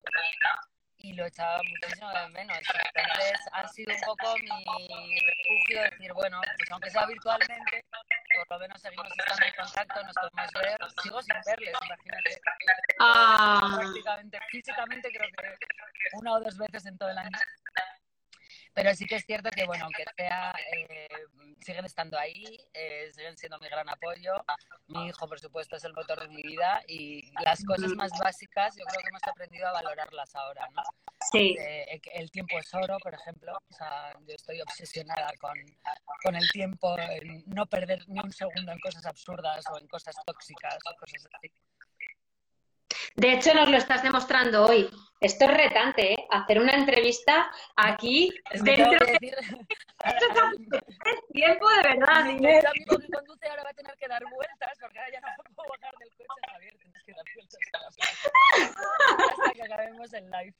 y 0.99 1.13
lo 1.13 1.25
echaba 1.25 1.57
muchísimo 1.63 2.09
de 2.09 2.27
menos. 2.29 2.57
Entonces 2.93 3.39
ha 3.53 3.67
sido 3.67 3.93
un 3.93 4.01
poco 4.01 4.35
mi 4.39 5.19
refugio 5.19 5.81
decir, 5.83 6.13
bueno, 6.13 6.41
pues 6.57 6.71
aunque 6.71 6.89
sea 6.89 7.05
virtualmente, 7.05 7.85
por 8.35 8.51
lo 8.51 8.59
menos 8.59 8.81
seguimos 8.81 9.07
estando 9.17 9.45
en 9.45 9.53
contacto, 9.53 10.03
nos 10.03 10.15
podemos 10.15 10.51
ver. 10.53 10.78
Sigo 11.01 11.21
sin 11.21 11.35
verles, 11.45 11.73
imagínate. 11.85 12.41
Ah. 12.99 13.77
Prácticamente, 13.79 14.39
físicamente 14.49 15.09
creo 15.11 15.29
que 15.37 15.57
una 16.13 16.33
o 16.33 16.39
dos 16.39 16.57
veces 16.57 16.85
en 16.85 16.97
todo 16.97 17.09
el 17.09 17.17
año. 17.17 17.37
Pero 18.73 18.93
sí 18.95 19.05
que 19.05 19.15
es 19.15 19.25
cierto 19.25 19.49
que, 19.51 19.65
bueno, 19.65 19.85
aunque 19.85 20.05
sea, 20.15 20.53
eh, 20.73 21.18
siguen 21.61 21.85
estando 21.85 22.17
ahí, 22.17 22.57
eh, 22.73 23.11
siguen 23.13 23.37
siendo 23.37 23.59
mi 23.59 23.67
gran 23.67 23.87
apoyo. 23.89 24.43
Mi 24.87 25.07
hijo, 25.07 25.27
por 25.27 25.39
supuesto, 25.39 25.75
es 25.75 25.83
el 25.83 25.93
motor 25.93 26.21
de 26.21 26.27
mi 26.27 26.41
vida 26.41 26.81
y 26.87 27.31
las 27.43 27.63
cosas 27.63 27.91
más 27.91 28.11
básicas 28.19 28.75
yo 28.75 28.83
creo 28.85 29.01
que 29.01 29.09
hemos 29.09 29.23
aprendido 29.23 29.67
a 29.67 29.71
valorarlas 29.73 30.35
ahora, 30.35 30.67
¿no? 30.73 30.81
Sí. 31.31 31.55
Eh, 31.59 32.01
el 32.13 32.31
tiempo 32.31 32.57
es 32.57 32.73
oro, 32.73 32.97
por 32.99 33.13
ejemplo. 33.13 33.57
O 33.69 33.73
sea, 33.73 34.13
yo 34.27 34.35
estoy 34.35 34.61
obsesionada 34.61 35.31
con, 35.39 35.53
con 36.23 36.35
el 36.35 36.47
tiempo, 36.49 36.97
en 36.97 37.43
no 37.47 37.65
perder 37.65 38.07
ni 38.07 38.19
un 38.19 38.31
segundo 38.31 38.71
en 38.71 38.79
cosas 38.79 39.05
absurdas 39.05 39.65
o 39.71 39.77
en 39.77 39.87
cosas 39.87 40.15
tóxicas 40.25 40.77
o 40.85 40.95
cosas 40.97 41.27
así. 41.33 41.51
De 43.15 43.33
hecho, 43.33 43.53
nos 43.53 43.69
lo 43.69 43.77
estás 43.77 44.03
demostrando 44.03 44.65
hoy. 44.65 44.89
Esto 45.21 45.45
es 45.45 45.51
retante, 45.51 46.13
¿eh? 46.13 46.27
Hacer 46.29 46.59
una 46.59 46.71
entrevista 46.73 47.51
aquí 47.75 48.33
Es 48.51 48.63
que 48.63 48.71
dentro 48.71 49.05
de 49.05 49.11
decir, 49.11 49.35
tiempo 51.33 51.69
de 51.69 51.89
verdad, 51.89 52.23
mi 52.23 52.47
amigo 52.47 52.97
que 52.97 53.11
conduce 53.11 53.49
ahora 53.49 53.63
va 53.63 53.69
a 53.69 53.73
tener 53.73 53.95
que 53.97 54.07
dar 54.07 54.23
vueltas 54.23 54.77
porque 54.79 54.97
ahora 54.97 55.11
ya 55.11 55.19
no 55.19 55.55
puedo 55.55 55.69
bajar 55.69 55.93
del 55.99 56.09
coche, 56.11 56.41
Javier. 56.49 56.77
Tienes 56.77 57.03
que 57.03 57.13
dar 57.13 57.25
vueltas 57.35 57.59
a 57.73 57.79
la 57.79 57.89
plaza 57.89 58.29
hasta 59.29 59.51
que 59.51 59.63
acabemos 59.63 60.13
el 60.13 60.31
live. 60.31 60.55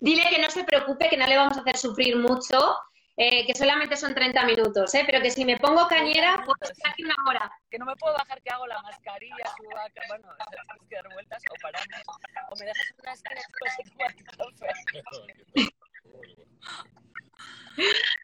Dile 0.00 0.24
que 0.28 0.42
no 0.42 0.50
se 0.50 0.64
preocupe, 0.64 1.08
que 1.08 1.16
no 1.16 1.26
le 1.28 1.36
vamos 1.36 1.56
a 1.56 1.60
hacer 1.60 1.76
sufrir 1.76 2.16
mucho, 2.16 2.76
eh, 3.16 3.46
que 3.46 3.54
solamente 3.54 3.96
son 3.96 4.14
30 4.14 4.44
minutos, 4.44 4.94
¿eh? 4.94 5.02
pero 5.06 5.22
que 5.22 5.30
si 5.30 5.44
me 5.44 5.56
pongo 5.56 5.88
cañera, 5.88 6.42
puedo 6.44 6.70
estar 6.70 6.92
aquí 6.92 7.02
una 7.02 7.16
hora. 7.26 7.50
Que 7.70 7.78
no 7.78 7.86
me 7.86 7.96
puedo 7.96 8.14
bajar, 8.14 8.42
que 8.42 8.50
hago 8.50 8.66
la 8.66 8.82
mascarilla, 8.82 9.44
subo 9.56 9.78
acá, 9.78 10.02
bueno, 10.08 10.28
tienes 10.50 10.88
que 10.88 10.96
dar 10.96 11.12
vueltas 11.12 11.42
o 11.50 11.54
paramos. 11.62 12.06
O 12.50 12.56
me 12.56 12.66
dejas 12.66 12.94
una 13.02 13.12
esquina 13.12 13.34
después 13.36 13.72
y 13.78 13.90
tomo 13.90 14.08
el 14.08 14.54
café. 14.54 14.96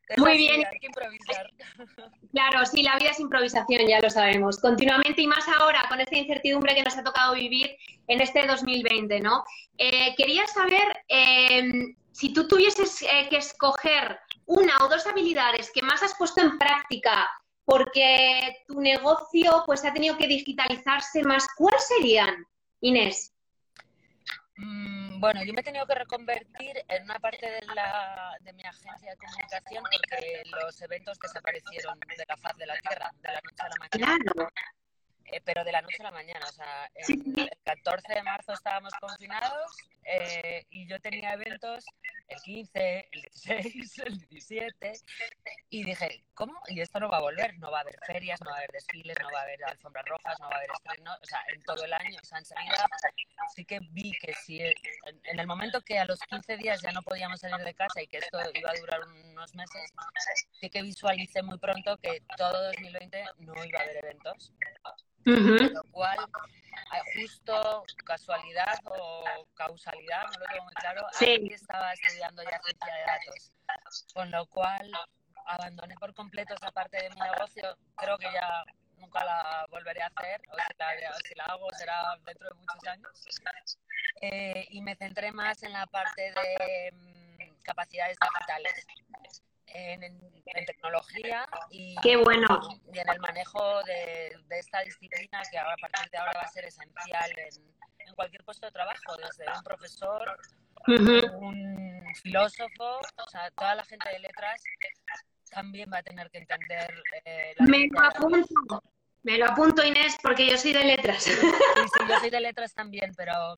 Es 0.08 0.18
Muy 0.18 0.36
bien. 0.36 0.66
Hay 0.66 0.78
que 0.78 0.86
improvisar. 0.86 1.50
Claro, 2.32 2.64
sí, 2.64 2.82
la 2.82 2.96
vida 2.96 3.10
es 3.10 3.20
improvisación, 3.20 3.86
ya 3.86 4.00
lo 4.00 4.08
sabemos. 4.08 4.58
Continuamente 4.58 5.20
y 5.20 5.26
más 5.26 5.46
ahora 5.60 5.84
con 5.90 6.00
esta 6.00 6.16
incertidumbre 6.16 6.74
que 6.74 6.82
nos 6.82 6.96
ha 6.96 7.04
tocado 7.04 7.34
vivir 7.34 7.76
en 8.08 8.22
este 8.22 8.46
2020, 8.46 9.20
¿no? 9.20 9.44
Eh, 9.76 10.14
quería 10.16 10.46
saber 10.46 11.04
eh, 11.08 11.94
si 12.12 12.32
tú 12.32 12.46
tuvieses 12.46 13.02
eh, 13.02 13.26
que 13.30 13.38
escoger 13.38 14.18
una 14.46 14.84
o 14.84 14.88
dos 14.88 15.06
habilidades 15.06 15.70
que 15.72 15.82
más 15.82 16.02
has 16.02 16.14
puesto 16.14 16.40
en 16.42 16.58
práctica 16.58 17.30
porque 17.64 18.64
tu 18.66 18.80
negocio 18.80 19.62
pues 19.66 19.84
ha 19.84 19.92
tenido 19.92 20.16
que 20.16 20.26
digitalizarse 20.26 21.22
más, 21.22 21.46
¿cuáles 21.56 21.86
serían, 21.86 22.46
Inés? 22.80 23.32
Mm, 24.56 25.20
Bueno, 25.20 25.44
yo 25.44 25.52
me 25.54 25.60
he 25.60 25.64
tenido 25.64 25.86
que 25.86 25.94
reconvertir 25.94 26.84
en 26.88 27.04
una 27.04 27.18
parte 27.18 27.48
de, 27.48 27.62
la, 27.74 28.36
de 28.40 28.52
mi 28.52 28.64
agencia 28.64 29.12
de 29.12 29.16
comunicación 29.16 29.84
porque 29.84 30.42
los 30.50 30.82
eventos 30.82 31.18
desaparecieron 31.18 31.98
de 32.00 32.24
la 32.28 32.36
faz 32.36 32.56
de 32.56 32.66
la 32.66 32.74
tierra 32.80 33.10
de 33.22 33.28
la 33.28 33.40
noche 33.42 33.62
a 33.62 33.68
la 33.68 33.76
mañana. 33.78 34.18
Claro. 34.24 34.48
Eh, 35.32 35.40
pero 35.44 35.64
de 35.64 35.72
la 35.72 35.80
noche 35.80 35.96
a 36.00 36.04
la 36.04 36.10
mañana, 36.10 36.46
o 36.46 36.52
sea, 36.52 36.90
Sí. 37.06 37.14
el 37.36 37.50
14 37.64 38.14
de 38.14 38.22
marzo 38.22 38.52
estábamos 38.52 38.92
confinados 39.00 39.72
eh, 40.04 40.66
y 40.70 40.86
yo 40.86 41.00
tenía 41.00 41.32
eventos 41.34 41.84
el 42.28 42.40
15, 42.42 43.08
el 43.12 43.22
16, 43.22 43.98
el 44.06 44.18
17 44.28 44.92
y 45.70 45.84
dije, 45.84 46.24
¿cómo? 46.34 46.52
Y 46.68 46.80
esto 46.80 47.00
no 47.00 47.08
va 47.08 47.18
a 47.18 47.20
volver, 47.22 47.58
no 47.58 47.70
va 47.70 47.78
a 47.78 47.80
haber 47.82 47.98
ferias, 48.06 48.40
no 48.42 48.50
va 48.50 48.56
a 48.56 48.58
haber 48.58 48.72
desfiles, 48.72 49.16
no 49.22 49.30
va 49.32 49.40
a 49.40 49.42
haber 49.42 49.64
alfombras 49.64 50.04
rojas, 50.06 50.38
no 50.40 50.48
va 50.48 50.54
a 50.54 50.58
haber 50.58 50.70
estrenos, 50.70 51.18
o 51.22 51.24
sea, 51.26 51.42
en 51.54 51.62
todo 51.62 51.84
el 51.84 51.92
año, 51.92 52.18
o 52.22 52.26
sea, 52.26 52.38
enseguida 52.38 52.86
sí 53.54 53.64
que 53.64 53.80
vi 53.90 54.12
que 54.20 54.34
si 54.34 54.60
en, 54.60 54.74
en 55.24 55.40
el 55.40 55.46
momento 55.46 55.80
que 55.82 55.98
a 55.98 56.04
los 56.04 56.18
15 56.20 56.56
días 56.56 56.80
ya 56.82 56.92
no 56.92 57.02
podíamos 57.02 57.40
salir 57.40 57.64
de 57.64 57.74
casa 57.74 58.02
y 58.02 58.06
que 58.06 58.18
esto 58.18 58.38
iba 58.54 58.70
a 58.70 58.74
durar 58.74 59.00
unos 59.08 59.54
meses, 59.54 59.92
sí 60.60 60.68
que 60.68 60.82
visualicé 60.82 61.42
muy 61.42 61.58
pronto 61.58 61.96
que 61.98 62.22
todo 62.36 62.64
2020 62.64 63.24
no 63.38 63.64
iba 63.64 63.78
a 63.78 63.82
haber 63.82 63.96
eventos 64.04 64.52
Ujú. 65.26 65.72
lo 65.72 65.82
cual 65.92 66.18
eh, 66.18 67.20
justo 67.22 67.84
casualidad 68.04 68.78
o 68.84 69.46
causalidad, 69.54 70.24
no 70.32 70.38
lo 70.38 70.46
tengo 70.46 70.64
muy 70.64 70.74
claro, 70.74 71.06
Sí. 71.12 71.24
ahí 71.26 71.46
estaba 71.52 71.92
estudiando 71.92 72.42
ya 72.42 72.60
ciencia 72.60 72.94
de 72.94 73.02
datos, 73.02 73.52
con 74.14 74.30
lo 74.30 74.46
cual 74.46 74.90
abandoné 75.46 75.94
por 75.96 76.14
completo 76.14 76.54
esa 76.54 76.70
parte 76.70 77.02
de 77.02 77.10
mi 77.10 77.20
negocio, 77.20 77.76
creo 77.96 78.18
que 78.18 78.32
ya 78.32 78.64
nunca 78.96 79.24
la 79.24 79.66
volveré 79.70 80.02
a 80.02 80.06
hacer, 80.06 80.40
o 80.50 80.54
si 80.56 80.74
la, 80.78 81.18
si 81.28 81.34
la 81.34 81.44
hago 81.44 81.68
será 81.72 82.16
dentro 82.24 82.48
de 82.48 82.54
muchos 82.54 82.84
años, 82.86 83.26
Eh, 84.20 84.66
y 84.70 84.82
me 84.82 84.94
centré 84.94 85.32
más 85.32 85.62
en 85.64 85.72
la 85.72 85.86
parte 85.86 86.32
de 86.32 86.92
mm, 86.92 87.62
capacidades 87.62 88.16
digitales. 88.20 88.86
En, 89.74 90.20
tecnología 90.66 91.48
y, 91.70 91.96
Qué 92.02 92.16
bueno. 92.16 92.60
y 92.92 92.98
en 92.98 93.08
el 93.08 93.18
manejo 93.20 93.82
de, 93.84 94.36
de 94.46 94.58
esta 94.58 94.80
disciplina 94.82 95.40
que 95.50 95.58
ahora, 95.58 95.72
a 95.72 95.88
partir 95.88 96.10
de 96.10 96.18
ahora 96.18 96.32
va 96.36 96.42
a 96.42 96.48
ser 96.48 96.66
esencial 96.66 97.30
en, 97.38 97.72
en 98.06 98.14
cualquier 98.14 98.44
puesto 98.44 98.66
de 98.66 98.72
trabajo, 98.72 99.16
desde 99.16 99.50
un 99.50 99.62
profesor, 99.62 100.38
un 100.86 102.14
filósofo, 102.22 102.98
o 102.98 103.30
sea, 103.30 103.50
toda 103.52 103.74
la 103.76 103.84
gente 103.84 104.08
de 104.10 104.18
letras 104.18 104.62
también 105.50 105.90
va 105.92 105.98
a 105.98 106.02
tener 106.02 106.30
que 106.30 106.38
entender 106.38 107.02
eh, 107.24 107.54
la 107.56 107.66
Me 107.66 107.88
lo 107.88 108.00
apunto. 108.00 108.82
Me 109.22 109.38
lo 109.38 109.46
apunto, 109.46 109.84
Inés, 109.84 110.16
porque 110.20 110.50
yo 110.50 110.58
soy 110.58 110.72
de 110.72 110.84
letras. 110.84 111.22
Sí, 111.22 111.30
sí, 111.32 112.04
yo 112.08 112.18
soy 112.18 112.30
de 112.30 112.40
letras 112.40 112.74
también, 112.74 113.12
pero 113.16 113.54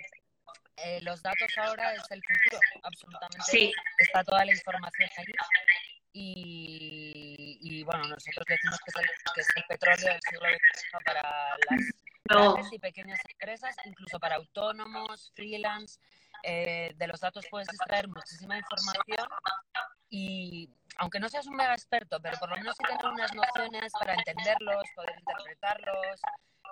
eh, 0.76 1.00
los 1.02 1.22
datos 1.22 1.50
ahora 1.56 1.94
es 1.94 2.02
el 2.10 2.22
futuro, 2.22 2.60
absolutamente. 2.82 3.46
Sí. 3.46 3.72
Está 3.98 4.24
toda 4.24 4.44
la 4.44 4.52
información 4.52 5.08
ahí. 5.16 5.24
Y, 6.16 7.58
y, 7.60 7.82
bueno, 7.82 8.04
nosotros 8.06 8.46
decimos 8.46 8.78
que 8.84 8.90
es, 8.90 8.96
el, 8.96 9.08
que 9.34 9.40
es 9.40 9.48
el 9.56 9.64
petróleo 9.64 10.12
del 10.12 10.20
siglo 10.22 10.48
XXI 10.48 11.04
para 11.04 11.22
las 11.68 11.80
No. 12.30 12.54
grandes 12.54 12.72
y 12.72 12.78
pequeñas 12.78 13.20
empresas, 13.28 13.76
incluso 13.84 14.20
para 14.20 14.36
autónomos, 14.36 15.32
freelance. 15.34 15.98
Eh, 16.44 16.92
de 16.94 17.06
los 17.08 17.18
datos 17.20 17.44
puedes 17.50 17.68
extraer 17.68 18.06
muchísima 18.06 18.56
información 18.58 19.26
y 20.08 20.70
aunque 20.98 21.18
no 21.18 21.28
seas 21.28 21.46
un 21.46 21.56
mega 21.56 21.72
experto, 21.72 22.20
pero 22.20 22.38
por 22.38 22.48
lo 22.50 22.56
menos 22.56 22.76
sí 22.76 22.84
tener 22.84 23.06
unas 23.06 23.34
nociones 23.34 23.92
para 23.92 24.14
entenderlos, 24.14 24.84
poder 24.94 25.18
interpretarlos, 25.18 26.20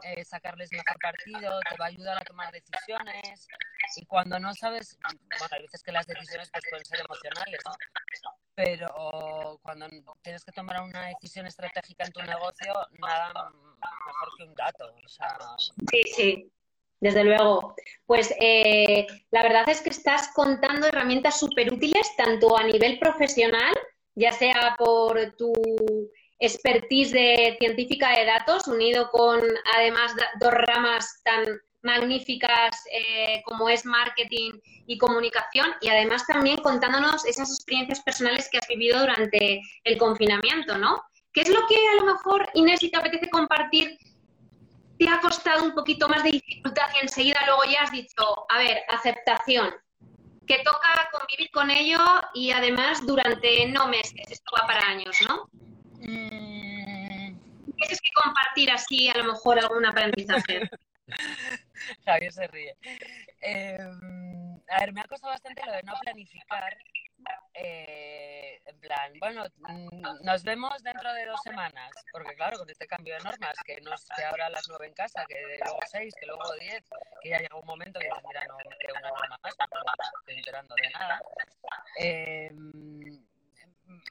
eh, 0.05 0.25
sacarles 0.25 0.71
mejor 0.73 0.99
partido, 1.01 1.61
te 1.69 1.77
va 1.77 1.87
a 1.87 1.89
ayudar 1.89 2.19
a 2.19 2.25
tomar 2.25 2.53
decisiones. 2.53 3.47
Y 3.97 4.07
cuando 4.07 4.39
no 4.39 4.55
sabes, 4.55 4.99
bueno, 5.39 5.49
hay 5.51 5.63
veces 5.63 5.83
que 5.83 5.93
las 5.93 6.07
decisiones 6.07 6.51
pues, 6.51 6.65
pueden 6.71 6.85
ser 6.85 7.01
emocionales, 7.01 7.61
pero 8.55 9.59
cuando 9.63 9.89
tienes 10.23 10.45
que 10.45 10.53
tomar 10.53 10.83
una 10.83 11.07
decisión 11.07 11.47
estratégica 11.47 12.05
en 12.05 12.13
tu 12.13 12.23
negocio, 12.23 12.73
nada 12.99 13.51
mejor 14.07 14.29
que 14.37 14.45
un 14.45 14.55
dato. 14.55 14.95
Sí, 15.91 16.03
sí, 16.15 16.53
desde 17.01 17.25
luego. 17.25 17.75
Pues 18.07 18.35
eh, 18.41 19.07
la 19.31 19.43
verdad 19.43 19.69
es 19.69 19.81
que 19.81 19.91
estás 19.91 20.29
contando 20.35 20.87
herramientas 20.87 21.39
súper 21.39 21.73
útiles, 21.73 22.15
tanto 22.17 22.57
a 22.57 22.65
nivel 22.65 22.99
profesional, 22.99 23.75
ya 24.15 24.33
sea 24.33 24.77
por 24.79 25.35
tu 25.37 25.53
expertise 26.43 27.13
de 27.13 27.57
científica 27.61 28.11
de 28.11 28.25
datos, 28.25 28.67
unido 28.67 29.11
con 29.11 29.41
además 29.77 30.13
dos 30.41 30.53
ramas 30.53 31.23
tan 31.25 31.45
magníficas 31.83 32.85
eh, 32.93 33.43
como 33.45 33.69
es 33.69 33.85
marketing 33.85 34.53
y 34.87 34.99
comunicación, 34.99 35.69
y 35.81 35.89
además 35.89 36.27
también 36.27 36.57
contándonos 36.59 37.25
esas 37.27 37.49
experiencias 37.51 38.01
personales 38.01 38.49
que 38.51 38.59
has 38.59 38.67
vivido 38.67 39.01
durante 39.01 39.63
el 39.85 39.99
confinamiento, 39.99 40.77
¿no? 40.79 41.03
¿Qué 41.33 41.43
es 41.43 41.49
lo 41.49 41.67
que 41.69 41.77
a 41.77 41.95
lo 42.01 42.13
mejor, 42.13 42.49
Inés, 42.55 42.81
si 42.81 42.91
te 42.91 42.99
apetece 42.99 43.31
compartir, 43.31 43.97
te 44.99 45.09
ha 45.09 45.21
costado 45.21 45.65
un 45.65 45.75
poquito 45.75 46.09
más 46.09 46.25
de 46.25 46.33
dificultad 46.33 46.89
y 46.95 47.05
enseguida 47.05 47.41
luego 47.47 47.63
ya 47.65 47.83
has 47.83 47.93
dicho, 47.93 48.47
a 48.49 48.59
ver, 48.59 48.83
aceptación, 48.89 49.73
que 50.47 50.59
toca 50.65 51.09
convivir 51.13 51.51
con 51.53 51.71
ello 51.71 52.01
y 52.35 52.51
además 52.51 53.07
durante 53.07 53.67
no 53.69 53.87
meses, 53.87 54.29
esto 54.29 54.53
va 54.61 54.67
para 54.67 54.89
años, 54.89 55.17
¿no? 55.29 55.49
Tienes 57.83 58.01
que 58.01 58.11
compartir 58.23 58.71
así 58.71 59.09
a 59.09 59.19
lo 59.19 59.25
mejor 59.33 59.59
algún 59.59 59.85
aprendizaje. 59.85 60.71
Javier 62.07 62.33
se 62.33 62.47
ríe. 62.47 62.77
Eh, 63.41 63.77
a 64.69 64.81
ver, 64.81 64.93
me 64.93 65.01
ha 65.01 65.05
costado 65.05 65.33
bastante 65.33 65.67
lo 65.67 65.73
de 65.73 65.83
no 65.83 65.95
planificar. 66.01 66.77
eh, 67.55 68.61
en 68.65 68.79
plan, 68.79 69.13
bueno, 69.19 69.45
mm, 69.57 70.25
nos 70.25 70.45
vemos 70.45 70.81
dentro 70.83 71.13
de 71.13 71.27
dos 71.27 71.41
semanas, 71.43 71.91
porque 72.13 72.35
claro, 72.37 72.59
con 72.59 72.71
este 72.71 72.87
cambio 72.87 73.15
de 73.15 73.21
normas, 73.25 73.55
que 73.65 73.81
no 73.81 73.93
es 73.95 74.07
que 74.17 74.25
ahora 74.25 74.47
a 74.47 74.51
las 74.51 74.69
nueve 74.69 74.87
en 74.87 74.95
casa, 74.95 75.25
que 75.27 75.59
luego 75.59 75.79
seis, 75.91 76.15
que 76.19 76.27
luego 76.27 76.43
diez, 76.61 76.85
que 77.21 77.31
ya 77.31 77.41
llega 77.41 77.57
un 77.57 77.67
momento 77.67 77.99
que 77.99 78.07
dices, 78.07 78.23
mira, 78.27 78.45
no 78.47 78.57
me 78.59 78.77
queda 78.79 78.93
una 78.99 79.09
norma 79.09 79.39
más, 79.43 79.55
no 79.59 79.83
me 79.83 80.19
estoy 80.21 80.35
enterando 80.37 80.75
de 80.77 80.91
nada. 80.91 81.23
Eh, 81.99 82.51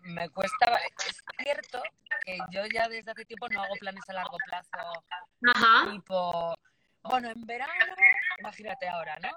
me 0.03 0.29
cuesta, 0.29 0.79
es 1.07 1.23
cierto 1.41 1.81
que 2.25 2.37
yo 2.51 2.65
ya 2.73 2.87
desde 2.87 3.11
hace 3.11 3.25
tiempo 3.25 3.49
no 3.49 3.61
hago 3.61 3.75
planes 3.75 4.09
a 4.09 4.13
largo 4.13 4.37
plazo 4.45 5.03
Ajá, 5.53 5.91
tipo, 5.91 6.55
bueno, 7.03 7.29
en 7.29 7.41
verano, 7.45 7.95
imagínate 8.39 8.87
ahora, 8.87 9.17
¿no? 9.19 9.29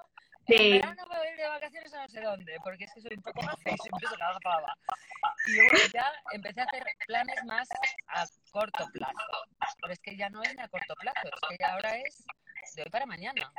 En 0.47 0.73
verano 0.73 1.03
me 1.09 1.17
voy 1.17 1.27
a 1.27 1.31
ir 1.31 1.37
de 1.37 1.47
vacaciones 1.47 1.93
a 1.93 2.01
no 2.01 2.07
sé 2.07 2.21
dónde, 2.21 2.57
porque 2.63 2.83
es 2.83 2.93
que 2.93 3.01
soy 3.01 3.15
un 3.15 3.23
poco 3.23 3.41
más 3.41 3.55
y 3.65 3.77
siempre 3.77 4.07
se 4.07 4.17
la 4.17 4.37
pava. 4.43 4.77
Y 5.47 5.55
luego 5.55 5.77
ya 5.91 6.13
empecé 6.31 6.61
a 6.61 6.65
hacer 6.65 6.83
planes 7.07 7.43
más 7.45 7.67
a 8.09 8.25
corto 8.51 8.85
plazo. 8.93 9.13
Pero 9.81 9.93
es 9.93 9.99
que 9.99 10.15
ya 10.15 10.29
no 10.29 10.43
es 10.43 10.55
ni 10.55 10.61
a 10.61 10.67
corto 10.67 10.93
plazo, 10.95 11.27
es 11.49 11.57
que 11.57 11.65
ahora 11.65 11.97
es 11.97 12.23
de 12.75 12.83
hoy 12.83 12.89
para 12.89 13.05
mañana. 13.07 13.51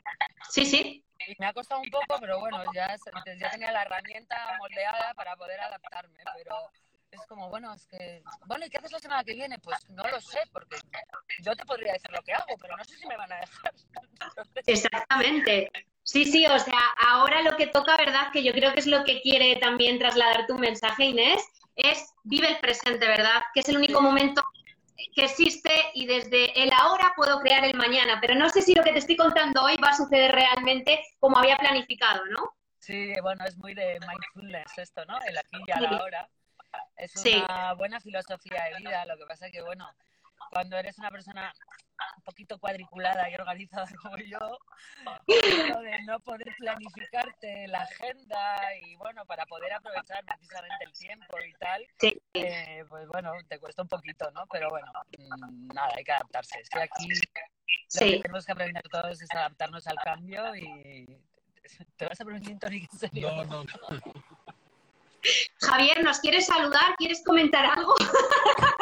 Sí, 0.51 0.65
sí. 0.65 1.05
Y 1.27 1.35
me 1.39 1.47
ha 1.47 1.53
costado 1.53 1.81
un 1.81 1.91
poco, 1.91 2.19
pero 2.21 2.39
bueno, 2.39 2.63
ya, 2.73 2.95
ya 3.39 3.51
tenía 3.51 3.73
la 3.73 3.83
herramienta 3.83 4.57
moldeada 4.59 5.13
para 5.15 5.35
poder 5.37 5.61
adaptarme, 5.61 6.19
pero 6.37 6.71
es 7.11 7.27
como, 7.27 7.49
bueno, 7.49 7.73
es 7.75 7.87
que, 7.87 8.23
bueno, 8.47 8.67
¿y 8.67 8.71
qué 8.71 8.79
haces 8.79 8.93
la 8.93 8.99
semana 8.99 9.25
que 9.25 9.35
viene? 9.35 9.59
Pues 9.59 9.79
no 9.91 10.03
lo 10.05 10.21
sé, 10.21 10.41
porque 10.53 10.77
yo 11.43 11.55
te 11.55 11.65
podría 11.65 11.93
decir 11.95 12.11
lo 12.11 12.23
que 12.23 12.33
hago, 12.33 12.57
pero 12.61 12.77
no 12.77 12.85
sé 12.85 12.97
si 12.97 13.07
me 13.07 13.17
van 13.17 13.33
a 13.33 13.41
dejar. 13.41 13.73
Exactamente. 14.67 15.71
Sí, 16.03 16.25
sí, 16.25 16.47
o 16.47 16.59
sea, 16.59 16.79
ahora 17.09 17.43
lo 17.43 17.57
que 17.57 17.67
toca, 17.67 17.97
¿verdad? 17.97 18.31
Que 18.33 18.43
yo 18.45 18.53
creo 18.53 18.73
que 18.73 18.81
es 18.81 18.87
lo 18.87 19.05
que 19.05 19.21
quiere 19.23 19.57
también 19.57 19.99
trasladar 19.99 20.47
tu 20.47 20.57
mensaje, 20.57 21.05
Inés, 21.05 21.43
es 21.75 22.13
vive 22.25 22.49
el 22.49 22.59
presente, 22.59 23.07
¿verdad? 23.07 23.43
Que 23.55 23.61
es 23.61 23.69
el 23.69 23.77
único 23.77 24.01
momento 24.01 24.43
que 25.15 25.25
existe 25.25 25.71
y 25.95 26.07
desde 26.07 26.63
el 26.63 26.71
ahora 26.73 27.13
puedo 27.17 27.41
crear 27.41 27.65
el 27.65 27.77
mañana, 27.77 28.19
pero 28.21 28.35
no 28.35 28.49
sé 28.51 28.63
si 28.63 28.75
lo 28.75 28.83
que 28.83 28.93
te 28.93 28.99
estoy 28.99 29.17
contando 29.17 29.63
hoy 29.63 29.77
va 29.83 29.89
a 29.91 29.97
suceder 29.97 30.33
realmente 30.33 31.03
como 31.19 31.39
había 31.39 31.57
planificado, 31.57 32.25
¿no? 32.27 32.55
Sí, 32.79 33.13
bueno, 33.21 33.45
es 33.45 33.57
muy 33.57 33.75
de 33.75 33.99
mindfulness 34.01 34.79
esto, 34.79 35.05
¿no? 35.07 35.19
El 35.23 35.37
aquí 35.39 35.57
y 35.67 35.71
el 35.71 35.87
ahora. 35.87 36.29
Es 36.97 37.15
una 37.17 37.75
buena 37.75 38.01
filosofía 38.01 38.65
de 38.65 38.79
vida, 38.79 39.05
lo 39.07 39.17
que 39.17 39.27
pasa 39.27 39.47
es 39.47 39.53
que, 39.53 39.63
bueno, 39.63 39.89
cuando 40.51 40.77
eres 40.77 40.99
una 40.99 41.11
persona 41.11 41.53
un 42.17 42.23
poquito 42.23 42.59
cuadriculada 42.59 43.29
y 43.31 43.35
organizada 43.35 43.87
como 44.03 44.17
yo, 44.19 44.59
de 45.27 46.03
no 46.05 46.21
poder 46.21 46.55
planificarte 46.59 47.69
la 47.69 47.83
agenda 47.83 48.59
y 48.83 48.97
bueno, 48.97 49.25
para 49.27 49.47
poder 49.47 49.73
aprovechar 49.73 50.25
precisamente 50.25 50.85
el 50.85 50.93
tiempo 50.93 51.37
y 51.41 51.53
tal, 51.55 51.87
eh, 52.35 52.85
pues 52.89 53.07
bueno, 53.09 53.33
te 53.49 53.59
cuesta 53.59 53.83
un 53.83 53.89
poquito, 53.89 54.31
¿no? 54.33 54.47
Pero 54.49 54.71
bueno, 54.71 54.93
mm, 55.19 55.69
nada, 55.69 55.91
hay 55.97 56.05
que 56.05 56.13
adaptarse. 56.13 56.61
Estoy 56.61 56.83
aquí, 56.83 57.09
lo 57.09 58.07
que 58.07 58.21
tenemos 58.23 58.47
que 58.47 58.53
aprender 58.53 58.83
todos 58.89 59.21
es 59.21 59.31
adaptarnos 59.31 59.87
al 59.87 59.97
cambio 59.97 60.55
y... 60.57 61.19
¿Te 61.97 62.07
vas 62.07 62.21
a 62.21 62.25
poner 62.25 62.41
un 62.41 62.49
en 62.49 62.89
serio? 62.91 63.29
No, 63.29 63.45
no, 63.45 63.65
no. 63.65 64.45
Javier, 65.61 66.03
¿nos 66.03 66.21
quieres 66.21 66.47
saludar? 66.47 66.95
¿Quieres 66.97 67.23
comentar 67.25 67.67
algo? 67.67 67.95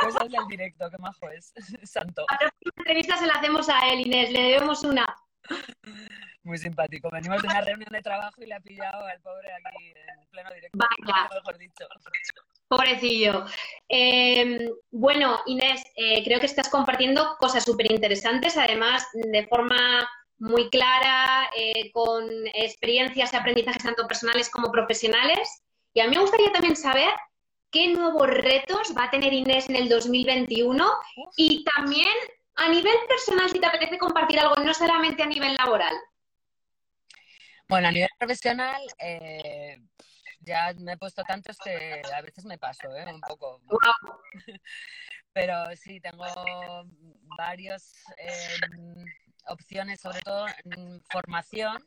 Pues 0.03 0.17
hazle 0.17 0.39
al 0.39 0.49
directo, 0.49 0.91
qué 0.91 0.99
majo 0.99 1.29
es. 1.31 1.53
Santo. 1.91 2.27
La 2.31 2.39
próxima 2.39 2.73
entrevista 2.77 3.17
se 3.17 3.27
la 3.27 3.35
hacemos 3.35 3.69
a 3.69 3.89
él, 3.91 4.01
Inés, 4.07 4.31
le 4.31 4.43
debemos 4.43 4.85
una. 4.85 5.07
Muy 6.43 6.59
simpático. 6.59 7.09
Venimos 7.11 7.41
de 7.41 7.49
una 7.49 7.61
reunión 7.63 7.91
de 7.91 8.03
trabajo 8.03 8.43
y 8.43 8.47
le 8.47 8.55
ha 8.55 8.61
pillado 8.61 9.07
al 9.07 9.21
pobre 9.21 9.49
aquí 9.53 9.95
en 9.97 10.29
pleno 10.31 10.51
directo. 10.53 10.79
Vaya. 10.79 11.29
Mejor 11.35 11.59
dicho. 11.59 11.87
Pobrecillo. 12.69 13.47
Em, 13.89 14.71
bueno, 14.91 15.41
Inés, 15.47 15.83
eh, 15.97 16.23
creo 16.25 16.41
que 16.41 16.47
estás 16.47 16.69
compartiendo 16.69 17.37
cosas 17.39 17.65
súper 17.65 17.91
interesantes, 17.91 18.57
además 18.57 19.07
de 19.15 19.47
forma 19.47 20.09
muy 20.39 20.69
clara, 20.71 21.49
eh, 21.57 21.91
con 21.93 22.29
experiencias 22.55 23.33
y 23.33 23.37
aprendizajes 23.37 23.83
tanto 23.83 24.07
personales 24.07 24.51
como 24.51 24.71
profesionales. 24.71 25.63
Y 25.95 26.01
a 26.01 26.09
mí 26.09 26.15
me 26.15 26.21
gustaría 26.21 26.53
también 26.53 26.77
saber 26.77 27.13
qué 27.71 27.89
nuevos 27.89 28.29
retos 28.29 28.95
va 28.97 29.05
a 29.05 29.11
tener 29.11 29.33
Inés 29.33 29.69
en 29.69 29.77
el 29.77 29.89
2021 29.89 30.87
y 31.37 31.65
también 31.65 32.15
a 32.57 32.69
nivel 32.69 32.97
personal, 33.09 33.49
si 33.49 33.61
te 33.61 33.67
apetece 33.67 33.99
compartir 33.99 34.39
algo, 34.41 34.57
no 34.57 34.75
solamente 34.75 35.23
a 35.23 35.27
nivel 35.27 35.55
laboral. 35.55 35.95
Bueno, 37.69 37.89
a 37.89 37.93
nivel 37.93 38.11
profesional, 38.19 38.83
eh, 38.99 39.81
ya 40.41 40.75
me 40.78 40.93
he 40.93 40.97
puesto 40.97 41.23
tantos 41.23 41.57
que 41.59 42.02
a 42.15 42.21
veces 42.23 42.45
me 42.45 42.59
paso, 42.59 42.95
¿eh? 42.95 43.07
Un 43.13 43.21
poco. 43.21 43.61
Pero 45.33 45.75
sí, 45.76 46.00
tengo 46.00 46.25
varias 47.37 47.93
em, 48.19 49.04
opciones, 49.47 50.00
sobre 50.00 50.21
todo 50.23 50.47
en 50.65 51.00
formación 51.11 51.85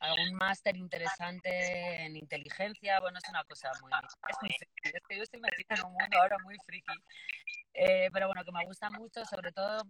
algún 0.00 0.34
máster 0.36 0.76
interesante 0.76 2.04
en 2.04 2.16
inteligencia, 2.16 3.00
bueno, 3.00 3.18
es 3.18 3.28
una 3.28 3.44
cosa 3.44 3.70
muy... 3.82 3.92
Es, 3.92 4.36
muy 4.40 4.50
friki. 4.50 4.96
es 4.96 5.02
que 5.08 5.16
yo 5.16 5.22
estoy 5.22 5.40
metida 5.40 5.76
en 5.76 5.84
un 5.84 5.92
mundo 5.92 6.18
ahora 6.20 6.36
muy 6.42 6.56
friki. 6.66 6.94
Eh, 7.72 8.10
pero 8.12 8.26
bueno, 8.26 8.44
que 8.44 8.52
me 8.52 8.64
gusta 8.64 8.90
mucho, 8.90 9.24
sobre 9.24 9.52
todo, 9.52 9.82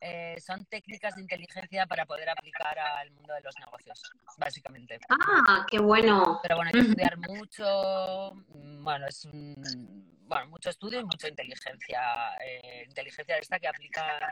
eh, 0.00 0.36
son 0.40 0.64
técnicas 0.66 1.14
de 1.14 1.22
inteligencia 1.22 1.86
para 1.86 2.06
poder 2.06 2.28
aplicar 2.30 2.78
al 2.78 3.10
mundo 3.10 3.34
de 3.34 3.40
los 3.42 3.54
negocios, 3.58 4.02
básicamente. 4.38 4.98
Ah, 5.10 5.66
qué 5.70 5.78
bueno. 5.78 6.40
Pero 6.42 6.56
bueno, 6.56 6.70
hay 6.72 6.80
que 6.80 6.88
estudiar 6.88 7.18
mucho, 7.18 8.32
mm, 8.54 8.84
bueno, 8.84 9.06
es 9.06 9.24
un 9.26 10.12
bueno, 10.32 10.46
mucho 10.48 10.70
estudio 10.70 11.00
y 11.00 11.04
mucha 11.04 11.28
inteligencia, 11.28 12.00
eh, 12.42 12.84
inteligencia 12.88 13.36
esta 13.36 13.58
que 13.58 13.68
aplican 13.68 14.22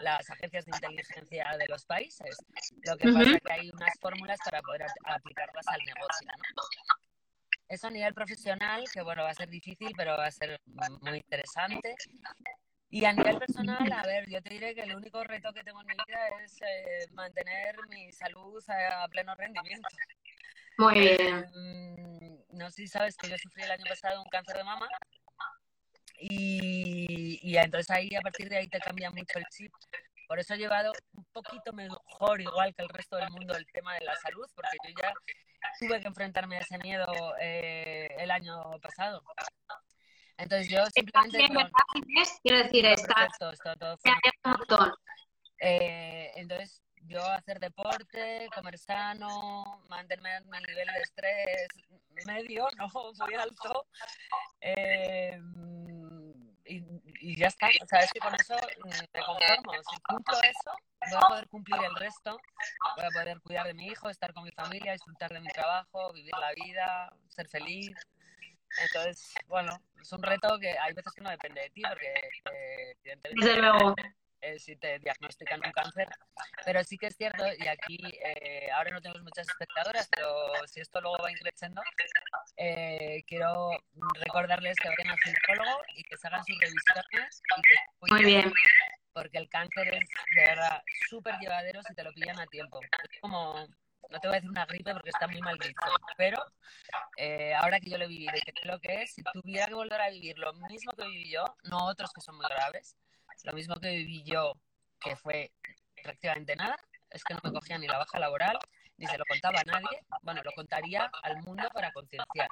las 0.00 0.30
agencias 0.30 0.64
de 0.64 0.72
inteligencia 0.74 1.56
de 1.58 1.66
los 1.68 1.84
países. 1.84 2.38
Lo 2.86 2.96
que 2.96 3.12
pasa 3.12 3.32
es 3.32 3.40
que 3.40 3.52
hay 3.52 3.70
unas 3.70 3.92
fórmulas 4.00 4.38
para 4.42 4.62
poder 4.62 4.86
aplicarlas 5.04 5.68
al 5.68 5.80
negocio. 5.84 6.28
Eso 7.72 7.86
a 7.86 7.90
nivel 7.90 8.12
profesional, 8.12 8.84
que 8.92 9.00
bueno, 9.00 9.22
va 9.22 9.30
a 9.30 9.34
ser 9.34 9.48
difícil, 9.48 9.88
pero 9.96 10.10
va 10.10 10.26
a 10.26 10.30
ser 10.30 10.60
muy 11.00 11.16
interesante. 11.16 11.94
Y 12.90 13.06
a 13.06 13.14
nivel 13.14 13.38
personal, 13.38 13.90
a 13.90 14.02
ver, 14.02 14.28
yo 14.28 14.42
te 14.42 14.50
diré 14.50 14.74
que 14.74 14.82
el 14.82 14.94
único 14.94 15.24
reto 15.24 15.54
que 15.54 15.64
tengo 15.64 15.80
en 15.80 15.86
mi 15.86 15.94
vida 16.06 16.28
es 16.44 16.60
eh, 16.60 17.06
mantener 17.12 17.76
mi 17.88 18.12
salud 18.12 18.62
a, 18.68 19.08
pleno 19.08 19.34
rendimiento. 19.36 19.88
Muy 20.76 21.00
bien. 21.00 21.46
Em, 21.56 22.38
no 22.50 22.68
sé 22.68 22.82
si 22.82 22.88
sabes 22.88 23.16
que 23.16 23.30
yo 23.30 23.38
sufrí 23.38 23.62
el 23.62 23.70
año 23.70 23.84
pasado 23.88 24.20
un 24.20 24.28
cáncer 24.28 24.58
de 24.58 24.64
mama 24.64 24.86
y, 26.18 27.38
y 27.40 27.56
entonces 27.56 27.88
ahí, 27.88 28.14
a 28.14 28.20
partir 28.20 28.50
de 28.50 28.58
ahí 28.58 28.68
te 28.68 28.80
cambia 28.80 29.10
mucho 29.10 29.38
el 29.38 29.46
chip. 29.46 29.72
Por 30.28 30.38
eso 30.38 30.52
he 30.52 30.58
llevado 30.58 30.92
un 31.14 31.24
poquito 31.32 31.72
mejor, 31.72 32.38
igual 32.38 32.74
que 32.74 32.82
el 32.82 32.90
resto 32.90 33.16
del 33.16 33.30
mundo, 33.30 33.56
el 33.56 33.64
tema 33.72 33.94
de 33.94 34.04
la 34.04 34.14
salud, 34.16 34.46
porque 34.54 34.76
yo 34.86 34.94
ya 35.00 35.14
tuve 35.78 36.00
que 36.00 36.08
enfrentarme 36.08 36.56
a 36.56 36.60
ese 36.60 36.78
miedo 36.78 37.06
eh, 37.40 38.08
el 38.18 38.30
año 38.30 38.62
pasado. 38.80 39.22
Entonces 40.36 40.68
yo 40.68 40.84
simplemente... 40.86 41.70
Quiero 42.42 42.58
decir, 42.58 42.86
está, 42.86 43.28
todo 43.38 43.96
un 44.44 44.50
montón. 44.50 44.92
Eh, 45.58 46.32
entonces 46.34 46.82
yo 47.04 47.24
hacer 47.24 47.60
deporte, 47.60 48.48
comer 48.54 48.78
sano, 48.78 49.82
mantenerme 49.88 50.36
en 50.36 50.50
mi 50.50 50.58
nivel 50.58 50.86
de 50.86 51.00
estrés 51.00 51.68
medio, 52.26 52.66
no 52.78 52.88
muy 53.18 53.34
alto. 53.34 53.86
Eh, 54.60 55.38
y, 56.64 57.36
ya 57.36 57.48
está. 57.48 57.68
O 57.82 57.86
sea, 57.86 58.00
es 58.00 58.12
que 58.12 58.20
con 58.20 58.34
eso 58.34 58.54
me 58.84 59.22
conformo. 59.22 59.72
Si 59.90 60.00
cumplo 60.00 60.34
eso, 60.42 60.70
voy 61.10 61.18
a 61.18 61.28
poder 61.28 61.48
cumplir 61.48 61.76
el 61.84 61.94
resto. 61.96 62.38
Voy 62.96 63.04
a 63.04 63.10
poder 63.10 63.40
cuidar 63.40 63.66
de 63.66 63.74
mi 63.74 63.86
hijo, 63.86 64.08
estar 64.08 64.32
con 64.32 64.44
mi 64.44 64.52
familia, 64.52 64.92
disfrutar 64.92 65.32
de 65.32 65.40
mi 65.40 65.48
trabajo, 65.48 66.12
vivir 66.12 66.32
la 66.40 66.52
vida, 66.52 67.12
ser 67.28 67.48
feliz. 67.48 67.92
Entonces, 68.80 69.34
bueno, 69.48 69.78
es 70.00 70.12
un 70.12 70.22
reto 70.22 70.58
que 70.58 70.78
hay 70.78 70.94
veces 70.94 71.12
que 71.12 71.20
no 71.20 71.30
depende 71.30 71.60
de 71.62 71.70
ti, 71.70 71.82
porque 71.82 72.14
eh, 72.52 73.16
Desde 73.34 73.56
luego. 73.60 73.94
Eh, 74.42 74.58
si 74.58 74.74
te 74.74 74.98
diagnostican 74.98 75.60
un 75.64 75.70
cáncer. 75.70 76.08
Pero 76.64 76.82
sí 76.82 76.98
que 76.98 77.06
es 77.06 77.16
cierto, 77.16 77.44
y 77.58 77.68
aquí 77.68 77.96
eh, 78.24 78.68
ahora 78.72 78.90
no 78.90 79.00
tenemos 79.00 79.22
muchas 79.22 79.48
espectadoras, 79.48 80.08
pero 80.10 80.26
si 80.66 80.80
esto 80.80 81.00
luego 81.00 81.16
va 81.22 81.30
increciendo, 81.30 81.80
eh, 82.56 83.22
quiero 83.28 83.70
recordarles 84.14 84.76
que 84.78 84.88
vayan 84.88 85.12
al 85.12 85.18
psicólogo 85.18 85.82
y 85.94 86.02
que 86.02 86.16
se 86.16 86.26
hagan 86.26 86.44
sus 86.44 86.58
revisiones. 86.58 87.42
Y 87.56 87.62
que 87.62 88.14
Muy 88.14 88.24
bien. 88.24 88.52
Porque 89.12 89.38
el 89.38 89.48
cáncer 89.48 89.94
es 89.94 90.08
de 90.34 90.42
verdad 90.42 90.82
súper 91.08 91.38
llevadero 91.38 91.80
si 91.84 91.94
te 91.94 92.02
lo 92.02 92.12
pillan 92.12 92.40
a 92.40 92.46
tiempo. 92.46 92.80
Es 92.82 93.20
como, 93.20 93.54
no 94.10 94.18
te 94.18 94.26
voy 94.26 94.38
a 94.38 94.40
decir 94.40 94.50
una 94.50 94.66
gripe 94.66 94.92
porque 94.92 95.10
está 95.10 95.28
muy 95.28 95.40
mal 95.40 95.56
visto, 95.56 95.86
pero 96.16 96.44
ahora 97.58 97.78
que 97.78 97.90
yo 97.90 97.98
lo 97.98 98.06
he 98.06 98.08
vivido 98.08 98.32
y 98.34 98.40
que 98.40 98.66
lo 98.66 98.80
que 98.80 99.02
es, 99.02 99.14
si 99.14 99.22
tuviera 99.22 99.66
que 99.66 99.74
volver 99.74 100.00
a 100.00 100.10
vivir 100.10 100.36
lo 100.38 100.52
mismo 100.54 100.90
que 100.94 101.06
viví 101.06 101.30
yo, 101.30 101.44
no 101.70 101.86
otros 101.86 102.12
que 102.12 102.22
son 102.22 102.36
muy 102.36 102.46
graves, 102.48 102.96
lo 103.44 103.52
mismo 103.52 103.74
que 103.76 103.90
viví 103.90 104.22
yo, 104.24 104.54
que 105.00 105.16
fue 105.16 105.52
prácticamente 106.02 106.56
nada, 106.56 106.76
es 107.10 107.24
que 107.24 107.34
no 107.34 107.40
me 107.42 107.52
cogía 107.52 107.78
ni 107.78 107.86
la 107.86 107.98
baja 107.98 108.18
laboral, 108.18 108.58
ni 108.96 109.06
se 109.06 109.18
lo 109.18 109.24
contaba 109.24 109.60
a 109.60 109.64
nadie. 109.64 110.02
Bueno, 110.22 110.42
lo 110.42 110.52
contaría 110.52 111.10
al 111.22 111.42
mundo 111.42 111.68
para 111.72 111.92
concienciar, 111.92 112.48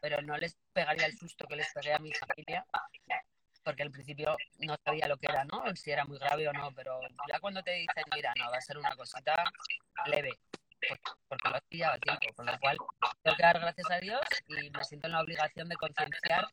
pero 0.00 0.22
no 0.22 0.36
les 0.36 0.56
pegaría 0.72 1.06
el 1.06 1.16
susto 1.16 1.46
que 1.46 1.56
les 1.56 1.72
pegué 1.72 1.94
a 1.94 1.98
mi 1.98 2.12
familia, 2.12 2.64
porque 3.62 3.82
al 3.82 3.90
principio 3.90 4.36
no 4.60 4.76
sabía 4.84 5.06
lo 5.06 5.16
que 5.16 5.26
era, 5.28 5.44
¿no? 5.44 5.64
Si 5.76 5.90
era 5.90 6.04
muy 6.04 6.18
grave 6.18 6.48
o 6.48 6.52
no, 6.52 6.72
pero 6.72 7.00
ya 7.30 7.38
cuando 7.40 7.62
te 7.62 7.72
dicen, 7.72 8.04
mira, 8.14 8.32
no, 8.36 8.50
va 8.50 8.56
a 8.56 8.60
ser 8.60 8.78
una 8.78 8.96
cosita 8.96 9.44
leve, 10.06 10.30
porque, 11.28 11.48
lo 11.48 11.56
has 11.56 11.62
pillado 11.68 11.94
a 11.94 11.98
tiempo, 11.98 12.34
con 12.34 12.46
lo 12.46 12.58
cual 12.58 12.76
tengo 13.22 13.36
que 13.36 13.42
dar 13.42 13.60
gracias 13.60 13.90
a 13.90 14.00
Dios 14.00 14.20
y 14.48 14.70
me 14.70 14.84
siento 14.84 15.06
en 15.06 15.12
la 15.12 15.20
obligación 15.20 15.68
de 15.68 15.76
concienciar 15.76 16.46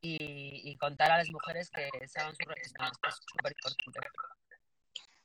y, 0.00 0.76
contar 0.76 1.10
a 1.10 1.18
las 1.18 1.30
mujeres 1.30 1.70
que 1.70 1.88
se 2.06 2.20
hagan 2.20 2.34
su 2.34 2.48
registro. 2.48 2.86
es 2.86 3.14
súper 3.26 3.52
importante. 3.86 4.30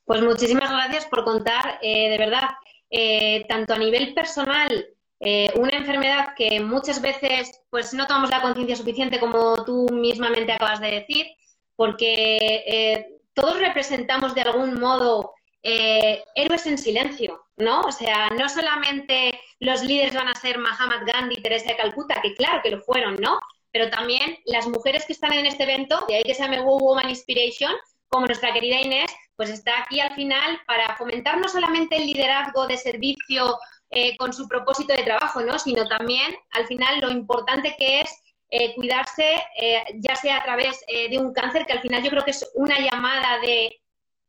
Pues 0.05 0.21
muchísimas 0.21 0.69
gracias 0.69 1.05
por 1.05 1.23
contar, 1.23 1.79
eh, 1.81 2.09
de 2.09 2.17
verdad, 2.17 2.49
eh, 2.89 3.45
tanto 3.47 3.73
a 3.73 3.77
nivel 3.77 4.13
personal, 4.13 4.87
eh, 5.19 5.51
una 5.55 5.77
enfermedad 5.77 6.35
que 6.35 6.59
muchas 6.59 7.01
veces 7.01 7.61
pues 7.69 7.93
no 7.93 8.05
tomamos 8.05 8.29
la 8.29 8.41
conciencia 8.41 8.75
suficiente 8.75 9.19
como 9.19 9.63
tú 9.65 9.87
mismamente 9.91 10.51
acabas 10.51 10.79
de 10.79 10.91
decir, 10.91 11.27
porque 11.75 13.17
todos 13.33 13.59
representamos 13.59 14.35
de 14.35 14.41
algún 14.41 14.79
modo 14.79 15.33
héroes 15.67 16.67
en 16.67 16.77
silencio, 16.77 17.43
¿no? 17.57 17.81
O 17.81 17.91
sea, 17.91 18.29
no 18.29 18.47
solamente 18.49 19.39
los 19.59 19.83
líderes 19.83 20.13
van 20.13 20.27
a 20.27 20.35
ser 20.35 20.59
Mahatma 20.59 21.03
Gandhi, 21.05 21.41
Teresa 21.41 21.69
de 21.69 21.77
Calcuta, 21.77 22.21
que 22.21 22.35
claro 22.35 22.61
que 22.61 22.69
lo 22.69 22.81
fueron, 22.81 23.15
¿no? 23.15 23.39
Pero 23.71 23.89
también 23.89 24.37
las 24.45 24.67
mujeres 24.67 25.05
que 25.05 25.13
están 25.13 25.33
en 25.33 25.47
este 25.47 25.63
evento, 25.63 26.05
de 26.07 26.17
ahí 26.17 26.23
que 26.23 26.35
se 26.35 26.43
llame 26.43 26.61
Woman 26.61 27.09
Inspiration, 27.09 27.73
como 28.07 28.27
nuestra 28.27 28.53
querida 28.53 28.79
Inés, 28.79 29.11
pues 29.35 29.49
está 29.49 29.81
aquí 29.81 29.99
al 29.99 30.13
final 30.15 30.61
para 30.65 30.95
fomentar 30.95 31.37
no 31.37 31.49
solamente 31.49 31.97
el 31.97 32.05
liderazgo 32.05 32.67
de 32.67 32.77
servicio 32.77 33.57
eh, 33.89 34.15
con 34.17 34.33
su 34.33 34.47
propósito 34.47 34.93
de 34.93 35.03
trabajo, 35.03 35.41
¿no? 35.41 35.59
sino 35.59 35.87
también 35.87 36.33
al 36.51 36.67
final 36.67 37.01
lo 37.01 37.11
importante 37.11 37.75
que 37.77 38.01
es 38.01 38.23
eh, 38.49 38.73
cuidarse, 38.75 39.43
eh, 39.59 39.83
ya 39.95 40.15
sea 40.15 40.37
a 40.37 40.43
través 40.43 40.79
de 40.87 41.17
un 41.19 41.33
cáncer, 41.33 41.65
que 41.65 41.73
al 41.73 41.81
final 41.81 42.03
yo 42.03 42.09
creo 42.09 42.23
que 42.23 42.31
es 42.31 42.49
una 42.55 42.79
llamada 42.79 43.39
de 43.39 43.81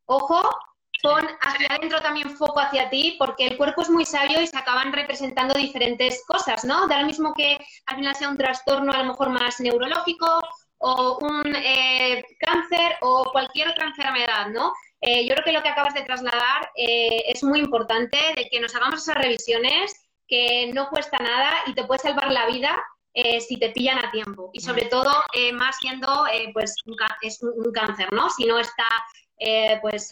ojo, 0.06 0.42
pon 1.06 1.24
hacia 1.40 1.68
adentro 1.70 2.02
también 2.02 2.36
foco 2.36 2.58
hacia 2.58 2.90
ti, 2.90 3.14
porque 3.16 3.46
el 3.46 3.56
cuerpo 3.56 3.82
es 3.82 3.90
muy 3.90 4.04
sabio 4.04 4.40
y 4.42 4.46
se 4.48 4.58
acaban 4.58 4.92
representando 4.92 5.54
diferentes 5.54 6.24
cosas, 6.26 6.64
¿no? 6.64 6.88
Da 6.88 7.00
lo 7.00 7.06
mismo 7.06 7.32
que 7.32 7.56
al 7.86 7.96
final 7.96 8.14
sea 8.16 8.28
un 8.28 8.36
trastorno 8.36 8.92
a 8.92 8.98
lo 8.98 9.04
mejor 9.04 9.30
más 9.30 9.60
neurológico 9.60 10.40
o 10.78 11.18
un 11.20 11.54
eh, 11.54 12.24
cáncer 12.40 12.96
o 13.02 13.30
cualquier 13.30 13.68
otra 13.68 13.86
enfermedad, 13.86 14.48
¿no? 14.48 14.72
Eh, 15.00 15.24
yo 15.28 15.34
creo 15.34 15.44
que 15.44 15.52
lo 15.52 15.62
que 15.62 15.68
acabas 15.68 15.94
de 15.94 16.02
trasladar 16.02 16.72
eh, 16.74 17.22
es 17.28 17.44
muy 17.44 17.60
importante, 17.60 18.18
de 18.34 18.48
que 18.50 18.58
nos 18.58 18.74
hagamos 18.74 19.02
esas 19.02 19.14
revisiones, 19.14 19.94
que 20.26 20.72
no 20.74 20.90
cuesta 20.90 21.18
nada 21.18 21.52
y 21.66 21.74
te 21.74 21.84
puede 21.84 22.00
salvar 22.00 22.32
la 22.32 22.46
vida 22.46 22.82
si 23.48 23.58
te 23.58 23.70
pillan 23.70 24.04
a 24.04 24.10
tiempo. 24.10 24.50
Y 24.52 24.60
sobre 24.60 24.84
todo, 24.86 25.10
más 25.54 25.76
siendo, 25.78 26.26
pues, 26.52 26.74
un, 26.84 26.96
es 27.22 27.42
un, 27.42 27.72
cáncer, 27.72 28.12
¿no? 28.12 28.28
Si 28.28 28.44
no 28.44 28.58
está, 28.58 28.86
pues, 29.82 30.10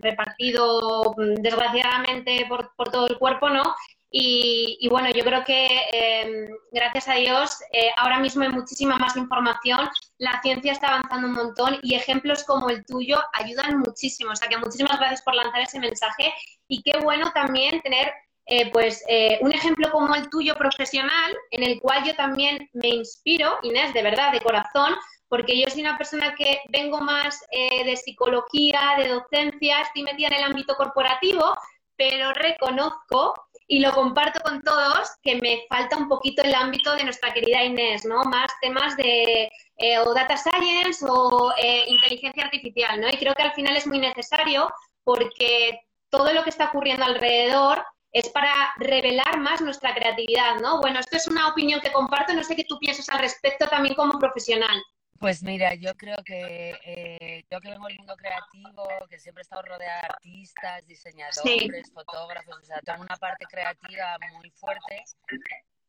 repartido 0.00 1.14
mm, 1.16 1.34
desgraciadamente 1.42 2.46
por, 2.48 2.74
por 2.76 2.90
todo 2.90 3.06
el 3.08 3.18
cuerpo, 3.18 3.48
¿no? 3.48 3.74
Y, 4.16 4.86
bueno, 4.90 5.10
yo 5.10 5.24
creo 5.24 5.42
que 5.44 5.66
em, 5.90 6.46
gracias 6.70 7.08
a 7.08 7.14
Dios 7.14 7.58
eh, 7.72 7.90
ahora 7.96 8.20
mismo 8.20 8.44
hay 8.44 8.48
muchísima 8.48 8.96
más 8.96 9.16
información, 9.16 9.88
la 10.18 10.40
ciencia 10.40 10.70
está 10.70 10.86
avanzando 10.86 11.26
un 11.26 11.34
montón 11.34 11.80
y 11.82 11.96
ejemplos 11.96 12.44
como 12.44 12.70
el 12.70 12.84
tuyo 12.86 13.18
ayudan 13.32 13.80
muchísimo. 13.80 14.30
O 14.30 14.36
sea 14.36 14.46
que 14.46 14.56
muchísimas 14.56 15.00
gracias 15.00 15.22
por 15.22 15.34
lanzar 15.34 15.62
ese 15.62 15.80
mensaje 15.80 16.32
y 16.68 16.80
qué 16.84 16.96
bueno 17.00 17.32
también 17.32 17.82
tener 17.82 18.12
eh, 18.46 18.70
pues 18.70 19.02
eh, 19.08 19.38
un 19.40 19.50
ejemplo 19.50 19.90
como 19.90 20.14
el 20.14 20.30
tuyo 20.30 20.54
profesional 20.54 21.36
en 21.50 21.64
el 21.64 21.80
cual 21.80 22.04
yo 22.04 22.14
también 22.14 22.70
me 22.72 22.90
inspiro, 22.90 23.58
Inés, 23.64 23.92
de 23.94 24.02
verdad, 24.04 24.30
de 24.30 24.42
corazón, 24.42 24.94
porque 25.34 25.58
yo 25.58 25.68
soy 25.68 25.80
una 25.80 25.98
persona 25.98 26.32
que 26.36 26.60
vengo 26.68 27.00
más 27.00 27.40
de 27.50 27.96
psicología, 27.96 28.94
de 28.96 29.08
docencia, 29.08 29.80
estoy 29.80 30.04
metida 30.04 30.28
en 30.28 30.34
el 30.34 30.44
ámbito 30.44 30.76
corporativo, 30.76 31.56
pero 31.96 32.32
reconozco 32.34 33.34
y 33.66 33.80
lo 33.80 33.92
comparto 33.92 34.38
con 34.42 34.62
todos, 34.62 35.08
que 35.24 35.34
me 35.40 35.64
falta 35.68 35.96
un 35.96 36.08
poquito 36.08 36.42
el 36.42 36.54
ámbito 36.54 36.94
de 36.94 37.02
nuestra 37.02 37.32
querida 37.32 37.64
Inés, 37.64 38.04
¿no? 38.04 38.22
Más 38.22 38.52
temas 38.60 38.96
de 38.96 39.50
eh, 39.78 39.98
o 39.98 40.14
data 40.14 40.36
science 40.36 41.04
o 41.04 41.52
eh, 41.58 41.84
inteligencia 41.88 42.44
artificial, 42.44 43.00
¿no? 43.00 43.08
Y 43.08 43.16
creo 43.16 43.34
que 43.34 43.42
al 43.42 43.54
final 43.54 43.76
es 43.76 43.88
muy 43.88 43.98
necesario 43.98 44.72
porque 45.02 45.80
todo 46.10 46.32
lo 46.32 46.44
que 46.44 46.50
está 46.50 46.66
ocurriendo 46.66 47.04
alrededor 47.04 47.84
es 48.12 48.28
para 48.28 48.72
revelar 48.76 49.40
más 49.40 49.60
nuestra 49.60 49.92
creatividad, 49.96 50.60
¿no? 50.60 50.80
Bueno, 50.80 51.00
esto 51.00 51.16
es 51.16 51.26
una 51.26 51.48
opinión 51.48 51.80
que 51.80 51.90
comparto, 51.90 52.32
no 52.32 52.44
sé 52.44 52.54
qué 52.54 52.64
tú 52.64 52.78
piensas 52.78 53.08
al 53.08 53.18
respecto 53.18 53.66
también 53.66 53.96
como 53.96 54.20
profesional. 54.20 54.80
Pues 55.24 55.42
mira, 55.42 55.72
yo 55.72 55.94
creo 55.94 56.18
que 56.22 56.78
eh, 56.84 57.44
yo 57.50 57.58
que 57.58 57.70
vengo 57.70 57.86
del 57.86 57.96
mundo 57.96 58.14
creativo, 58.14 58.86
que 59.08 59.18
siempre 59.18 59.40
he 59.40 59.44
estado 59.44 59.62
rodeada 59.62 60.02
de 60.02 60.06
artistas, 60.08 60.86
diseñadores, 60.86 61.90
fotógrafos, 61.94 62.58
o 62.58 62.62
sea, 62.62 62.78
tengo 62.84 63.00
una 63.00 63.16
parte 63.16 63.46
creativa 63.46 64.18
muy 64.34 64.50
fuerte. 64.50 65.02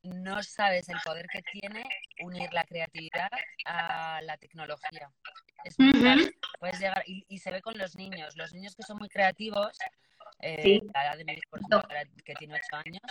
No 0.03 0.41
sabes 0.41 0.87
el 0.87 0.95
poder 1.03 1.27
que 1.27 1.41
tiene 1.51 1.83
unir 2.21 2.47
la 2.53 2.63
creatividad 2.63 3.29
a 3.65 4.21
la 4.21 4.37
tecnología. 4.37 5.11
Es 5.65 5.77
muy 5.77 5.91
Puedes 6.57 6.79
llegar, 6.79 7.03
y, 7.05 7.37
se 7.37 7.51
ve 7.51 7.61
con 7.61 7.77
los 7.77 7.97
niños. 7.97 8.37
Los 8.37 8.53
niños 8.53 8.73
que 8.73 8.83
son 8.83 8.95
muy 8.99 9.09
creativos, 9.09 9.77
eh, 10.39 10.79
la 10.93 11.07
edad 11.07 11.17
de 11.17 11.25
mi 11.25 11.33
hijo, 11.33 11.57
que 12.23 12.35
tiene 12.35 12.55
8 12.55 12.83
años, 12.85 13.01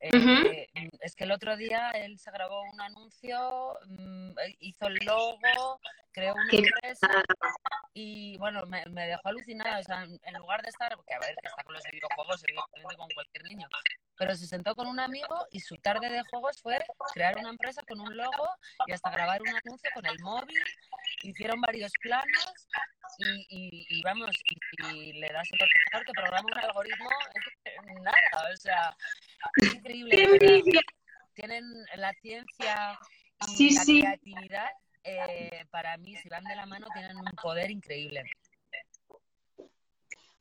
eh, 0.00 0.68
es 1.00 1.14
que 1.14 1.24
el 1.24 1.32
otro 1.32 1.56
día 1.56 1.90
él 1.90 2.18
se 2.18 2.30
grabó 2.30 2.62
un 2.62 2.80
anuncio, 2.80 3.78
mm, 3.86 4.32
hizo 4.60 4.86
el 4.86 4.98
logo, 5.04 5.80
creó 6.12 6.34
una 6.34 6.50
empresa 6.50 7.08
y 7.94 8.36
bueno, 8.38 8.64
me, 8.66 9.06
dejó 9.06 9.28
alucinada. 9.28 9.78
O 9.78 9.82
sea, 9.82 10.04
en 10.04 10.34
lugar 10.34 10.62
de 10.62 10.68
estar, 10.68 10.94
porque 10.96 11.14
a 11.14 11.20
ver, 11.20 11.34
está 11.42 11.62
con 11.64 11.74
los 11.74 11.84
videojuegos, 11.90 12.42
evidentemente 12.44 12.96
con 12.96 13.08
cualquier 13.14 13.44
niño, 13.44 13.68
pero 14.16 14.36
se 14.36 14.46
sentó 14.46 14.74
con 14.74 14.86
un 14.86 15.00
amigo 15.00 15.46
y 15.50 15.60
su 15.60 15.76
tarde 15.76 16.10
de 16.10 16.22
juegos 16.30 16.60
fue 16.60 16.78
crear 17.14 17.38
una 17.38 17.50
empresa 17.50 17.82
con 17.88 18.00
un 18.00 18.16
logo 18.16 18.48
y 18.86 18.92
hasta 18.92 19.10
grabar 19.10 19.40
un 19.40 19.48
anuncio 19.48 19.90
con 19.94 20.06
el 20.06 20.18
móvil. 20.20 20.62
Hicieron 21.22 21.60
varios 21.60 21.92
planos 22.02 22.68
y, 23.18 23.86
y, 23.88 24.02
vamos, 24.02 24.30
y, 24.92 25.12
le 25.14 25.28
das 25.28 25.48
el 25.52 25.60
ordenador 25.62 26.06
que 26.06 26.12
programa 26.12 26.46
un 26.52 26.58
algoritmo, 26.58 27.10
nada, 28.02 28.52
o 28.52 28.56
sea, 28.56 28.96
es 29.56 29.74
increíble. 29.74 30.80
Tienen 31.34 31.64
la 31.96 32.12
ciencia 32.14 32.98
y 33.56 33.74
la 33.74 33.84
creatividad, 33.84 34.70
eh, 35.04 35.64
para 35.70 35.96
mí, 35.96 36.16
si 36.16 36.28
van 36.28 36.44
de 36.44 36.56
la 36.56 36.66
mano, 36.66 36.86
tienen 36.94 37.16
un 37.16 37.30
poder 37.42 37.70
increíble. 37.70 38.24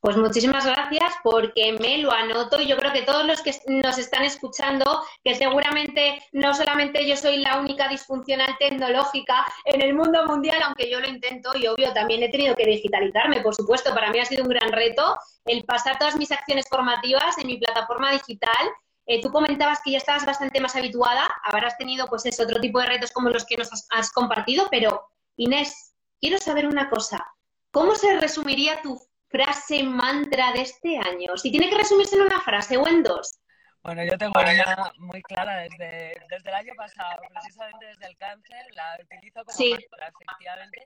Pues 0.02 0.16
muchísimas 0.16 0.66
gracias 0.66 1.14
porque 1.24 1.74
me 1.74 1.98
lo 1.98 2.14
anoto 2.14 2.62
y 2.62 2.68
yo 2.68 2.78
creo 2.78 2.94
que 2.94 3.02
todos 3.02 3.26
los 3.26 3.42
que 3.42 3.54
nos 3.68 3.98
están 3.98 4.24
escuchando, 4.24 5.04
que 5.26 5.36
seguramente 5.36 6.24
no 6.32 6.54
solamente 6.54 7.06
yo 7.06 7.18
soy 7.18 7.40
la 7.40 7.60
única 7.60 7.90
disfuncional 7.90 8.56
tecnológica 8.60 9.46
en 9.66 9.82
el 9.82 9.94
mundo 9.94 10.26
mundial, 10.26 10.62
aunque 10.64 10.90
yo 10.90 11.02
lo 11.02 11.08
intento 11.10 11.52
y 11.58 11.68
obvio 11.68 11.92
también 11.92 12.24
he 12.24 12.30
tenido 12.30 12.56
que 12.56 12.66
digitalizarme, 12.66 13.42
por 13.42 13.54
supuesto, 13.54 13.94
para 13.94 14.10
mí 14.10 14.20
ha 14.20 14.26
sido 14.26 14.44
un 14.44 14.50
gran 14.50 14.72
reto 14.72 15.18
el 15.44 15.66
pasar 15.66 16.00
todas 16.00 16.16
mis 16.16 16.32
acciones 16.32 16.66
formativas 16.70 17.38
en 17.38 17.48
mi 17.48 17.58
plataforma 17.58 18.14
digital. 18.14 18.70
Eh, 19.12 19.20
tú 19.22 19.32
comentabas 19.32 19.80
que 19.84 19.90
ya 19.90 19.98
estabas 19.98 20.24
bastante 20.24 20.62
más 20.62 20.76
habituada, 20.76 21.28
habrás 21.44 21.76
tenido 21.80 22.06
pues 22.06 22.28
ese 22.28 22.44
otro 22.44 22.62
tipo 22.62 22.80
de 22.80 22.86
retos 22.86 23.10
como 23.10 23.30
los 23.30 23.44
que 23.44 23.58
nos 23.58 23.72
has 23.90 24.12
compartido, 24.12 24.68
pero 24.70 25.04
Inés, 25.36 25.96
quiero 26.22 26.38
saber 26.38 26.68
una 26.68 26.92
cosa. 26.92 27.26
¿Cómo 27.72 27.96
se 27.96 28.20
resumiría 28.20 28.84
tu 28.84 29.02
frase 29.28 29.82
mantra 29.82 30.52
de 30.54 30.62
este 30.62 31.00
año? 31.00 31.36
Si 31.38 31.50
tiene 31.50 31.72
que 31.72 31.80
resumirse 31.80 32.18
en 32.18 32.22
una 32.22 32.40
frase 32.42 32.78
o 32.78 32.88
en 32.88 33.02
dos. 33.02 33.40
Bueno, 33.82 34.04
yo 34.04 34.16
tengo 34.16 34.40
una 34.40 34.92
muy 35.00 35.24
clara 35.24 35.58
desde, 35.58 36.22
desde 36.30 36.50
el 36.50 36.54
año 36.56 36.74
pasado, 36.78 37.20
precisamente 37.34 37.88
desde 37.88 38.06
el 38.06 38.18
cáncer, 38.18 38.64
la 38.76 38.96
utilizo 39.02 39.44
como 39.44 39.70
mantra, 39.72 40.08
efectivamente. 40.08 40.86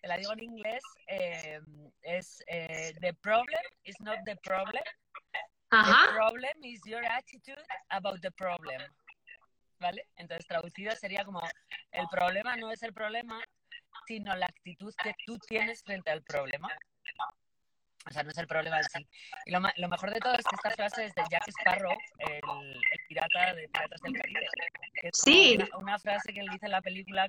Te 0.00 0.08
la 0.08 0.16
digo 0.16 0.32
en 0.32 0.42
inglés, 0.42 0.82
eh, 1.08 1.60
es 2.00 2.42
eh, 2.46 2.94
The 3.02 3.12
problem 3.12 3.60
is 3.84 4.00
not 4.00 4.20
the 4.24 4.36
problem. 4.36 4.82
The 5.70 6.12
problem 6.14 6.64
is 6.64 6.80
your 6.86 7.04
attitude 7.04 7.62
about 7.90 8.20
the 8.22 8.30
problem. 8.30 8.80
¿Vale? 9.80 10.08
Entonces, 10.16 10.46
traducido 10.46 10.94
sería 10.96 11.24
como, 11.24 11.40
el 11.92 12.06
problema 12.10 12.56
no 12.56 12.72
es 12.72 12.82
el 12.82 12.92
problema, 12.92 13.40
sino 14.06 14.34
la 14.34 14.46
actitud 14.46 14.92
que 15.02 15.14
tú 15.26 15.38
tienes 15.38 15.82
frente 15.82 16.10
al 16.10 16.22
problema. 16.22 16.68
O 18.08 18.12
sea, 18.12 18.22
no 18.22 18.30
es 18.30 18.38
el 18.38 18.46
problema 18.46 18.78
en 18.78 18.84
sí. 18.84 19.06
Y 19.46 19.50
lo, 19.50 19.60
lo, 19.76 19.88
mejor 19.88 20.12
de 20.12 20.20
todo 20.20 20.34
es 20.34 20.44
que 20.44 20.56
esta 20.56 20.70
frase 20.70 21.04
es 21.06 21.14
de 21.14 21.22
Jack 21.30 21.48
Sparrow, 21.48 21.96
el, 22.18 22.80
pirata 23.08 23.54
de 23.54 23.68
Piratas 23.68 24.00
del 24.00 24.14
Caribe. 24.14 24.46
sí. 25.12 25.58
Una, 25.74 25.98
frase 25.98 26.32
que 26.32 26.40
él 26.40 26.48
dice 26.50 26.66
en 26.66 26.72
la 26.72 26.80
película, 26.80 27.28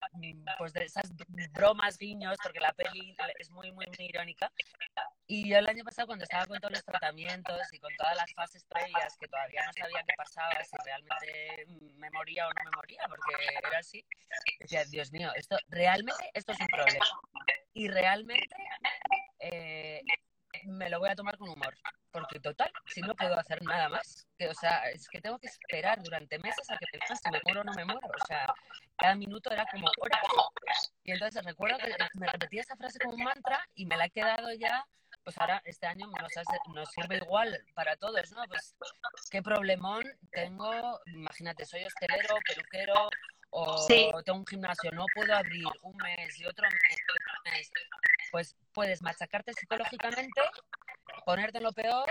pues 0.58 0.74
de 0.74 0.86
esas 0.86 1.12
bromas, 1.52 1.98
guiños, 1.98 2.38
porque 2.42 2.60
la 2.60 2.72
peli 2.74 3.16
es 3.40 3.50
muy, 3.50 3.72
muy, 3.72 3.88
muy 3.88 4.06
irónica. 4.08 4.52
Y 5.28 5.50
yo 5.50 5.58
el 5.58 5.68
año 5.68 5.84
pasado, 5.84 6.08
cuando 6.08 6.24
estaba 6.24 6.46
con 6.46 6.60
todos 6.60 6.72
los 6.72 6.86
tratamientos 6.86 7.60
y 7.72 7.80
con 7.80 7.94
todas 7.98 8.16
las 8.16 8.34
fases 8.34 8.64
previas, 8.66 9.18
que 9.18 9.28
todavía 9.28 9.66
no 9.66 9.74
sabía 9.74 10.04
qué 10.08 10.14
pasaba, 10.18 10.64
si 10.64 10.78
realmente 10.86 11.66
me 11.98 12.10
moría 12.12 12.48
o 12.48 12.50
no 12.50 12.64
me 12.64 12.76
moría, 12.76 13.02
porque 13.08 13.36
era 13.64 13.78
así, 13.78 14.06
decía, 14.60 14.86
Dios 14.86 15.12
mío, 15.12 15.32
esto 15.36 15.58
realmente, 15.68 16.32
esto 16.34 16.54
es 16.54 16.60
un 16.60 16.68
problema. 16.68 17.06
Y 17.74 17.88
realmente 17.90 18.56
eh, 19.40 20.02
me 20.70 20.90
lo 20.90 21.00
voy 21.00 21.10
a 21.10 21.16
tomar 21.16 21.38
con 21.38 21.50
humor. 21.50 21.76
Porque 22.12 22.40
total, 22.40 22.72
si 22.88 23.02
no 23.02 23.16
puedo 23.16 23.38
hacer 23.38 23.62
nada 23.64 23.90
más, 23.90 24.28
que, 24.38 24.48
o 24.48 24.54
sea, 24.54 24.90
es 24.90 25.08
que 25.10 25.22
tengo 25.22 25.38
que 25.38 25.48
esperar 25.48 26.02
durante 26.02 26.40
meses 26.40 26.70
a 26.70 26.78
que 26.78 26.86
me 26.92 27.16
si 27.16 27.32
me 27.32 27.42
muero 27.44 27.62
o 27.62 27.64
no 27.64 27.74
me 27.74 27.86
muero. 27.86 28.08
O 28.08 28.26
sea, 28.26 28.54
cada 28.98 29.16
minuto 29.16 29.52
era 29.52 29.66
como 29.72 29.88
hora. 30.00 30.20
Y 31.04 31.12
entonces 31.12 31.44
recuerdo 31.44 31.78
que 31.78 31.94
me 32.16 32.28
repetía 32.28 32.62
esa 32.62 32.76
frase 32.76 33.00
como 33.00 33.16
un 33.16 33.24
mantra 33.24 33.60
y 33.76 33.86
me 33.86 33.98
la 33.98 34.06
he 34.06 34.10
quedado 34.10 34.52
ya 34.54 34.86
pues 35.24 35.38
ahora 35.38 35.62
este 35.66 35.86
año 35.86 36.08
nos, 36.08 36.32
nos 36.74 36.90
sirve 36.90 37.18
igual 37.18 37.56
para 37.76 37.96
todos, 37.98 38.32
¿no? 38.32 38.44
Pues 38.48 38.76
qué 39.30 39.42
problemón 39.42 40.04
tengo, 40.32 41.00
imagínate, 41.08 41.66
soy 41.66 41.84
hostelero, 41.84 42.36
peluquero, 42.48 43.10
o 43.52 44.24
tengo 44.24 44.40
un 44.40 44.46
gimnasio, 44.46 44.92
no 44.92 45.06
puedo 45.14 45.36
abrir 45.36 45.66
un 45.82 45.96
mes 45.98 46.40
y 46.40 46.46
otro 46.46 46.68
mes, 47.46 47.72
pues 48.32 48.56
puedes 48.80 49.02
machacarte 49.02 49.52
psicológicamente, 49.52 50.42
ponerte 51.26 51.60
lo 51.60 51.74
peor 51.74 52.10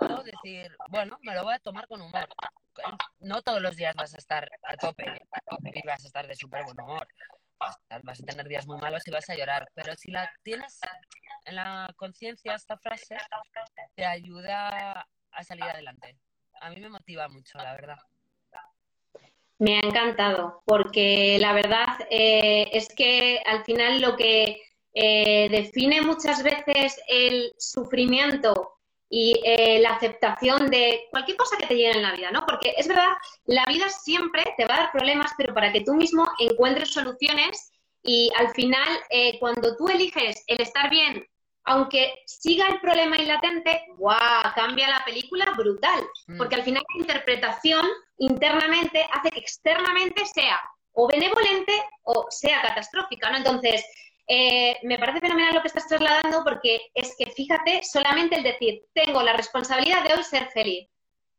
o 0.00 0.22
decir, 0.24 0.76
bueno, 0.88 1.16
me 1.22 1.32
lo 1.32 1.44
voy 1.44 1.54
a 1.54 1.60
tomar 1.60 1.86
con 1.86 2.02
humor. 2.02 2.28
No 3.20 3.40
todos 3.42 3.62
los 3.62 3.76
días 3.76 3.94
vas 3.94 4.12
a 4.12 4.18
estar 4.18 4.50
a 4.64 4.76
tope 4.76 5.04
y 5.62 5.86
vas 5.86 6.02
a 6.02 6.06
estar 6.08 6.26
de 6.26 6.34
súper 6.34 6.64
buen 6.64 6.80
humor. 6.80 7.06
Vas 8.02 8.20
a 8.20 8.24
tener 8.24 8.48
días 8.48 8.66
muy 8.66 8.78
malos 8.78 9.06
y 9.06 9.12
vas 9.12 9.30
a 9.30 9.36
llorar, 9.36 9.68
pero 9.74 9.94
si 9.94 10.10
la 10.10 10.28
tienes 10.42 10.80
en 11.44 11.54
la 11.54 11.88
conciencia 11.94 12.56
esta 12.56 12.76
frase, 12.78 13.16
te 13.94 14.04
ayuda 14.04 15.06
a 15.30 15.44
salir 15.44 15.62
adelante. 15.62 16.16
A 16.62 16.70
mí 16.70 16.80
me 16.80 16.88
motiva 16.88 17.28
mucho, 17.28 17.58
la 17.58 17.74
verdad. 17.74 17.98
Me 19.60 19.76
ha 19.76 19.86
encantado, 19.86 20.64
porque 20.66 21.38
la 21.38 21.52
verdad 21.52 21.86
eh, 22.10 22.70
es 22.72 22.92
que 22.92 23.40
al 23.46 23.64
final 23.64 24.00
lo 24.00 24.16
que 24.16 24.71
eh, 24.94 25.48
define 25.50 26.02
muchas 26.02 26.42
veces 26.42 27.00
el 27.08 27.52
sufrimiento 27.58 28.74
y 29.08 29.38
eh, 29.44 29.78
la 29.80 29.90
aceptación 29.90 30.70
de 30.70 31.06
cualquier 31.10 31.36
cosa 31.36 31.56
que 31.58 31.66
te 31.66 31.76
llegue 31.76 31.92
en 31.92 32.02
la 32.02 32.12
vida, 32.12 32.30
¿no? 32.30 32.44
Porque 32.46 32.74
es 32.76 32.88
verdad, 32.88 33.12
la 33.44 33.64
vida 33.66 33.88
siempre 33.90 34.42
te 34.56 34.64
va 34.64 34.74
a 34.74 34.78
dar 34.78 34.92
problemas, 34.92 35.32
pero 35.36 35.52
para 35.52 35.72
que 35.72 35.82
tú 35.82 35.94
mismo 35.94 36.26
encuentres 36.38 36.92
soluciones 36.92 37.72
y 38.02 38.30
al 38.36 38.50
final, 38.50 38.88
cuando 39.38 39.76
tú 39.76 39.88
eliges 39.88 40.42
el 40.48 40.60
estar 40.60 40.90
bien 40.90 41.24
aunque 41.64 42.14
siga 42.26 42.68
el 42.68 42.80
problema 42.80 43.16
inlatente, 43.16 43.84
¡guau! 43.96 44.52
Cambia 44.54 44.88
la 44.88 45.04
película 45.04 45.46
brutal. 45.56 46.04
Mm. 46.26 46.38
Porque 46.38 46.56
al 46.56 46.62
final 46.62 46.82
la 46.94 47.00
interpretación 47.00 47.86
internamente 48.18 49.06
hace 49.12 49.30
que 49.30 49.40
externamente 49.40 50.26
sea 50.26 50.60
o 50.94 51.08
benevolente 51.08 51.72
o 52.02 52.26
sea 52.30 52.60
catastrófica, 52.62 53.30
¿no? 53.30 53.38
Entonces, 53.38 53.84
eh, 54.34 54.78
me 54.84 54.98
parece 54.98 55.20
fenomenal 55.20 55.54
lo 55.54 55.60
que 55.60 55.68
estás 55.68 55.86
trasladando 55.86 56.42
porque 56.42 56.80
es 56.94 57.14
que 57.18 57.26
fíjate, 57.26 57.82
solamente 57.82 58.36
el 58.36 58.42
decir, 58.42 58.82
tengo 58.94 59.22
la 59.22 59.34
responsabilidad 59.34 60.02
de 60.04 60.14
hoy 60.14 60.24
ser 60.24 60.48
feliz. 60.52 60.88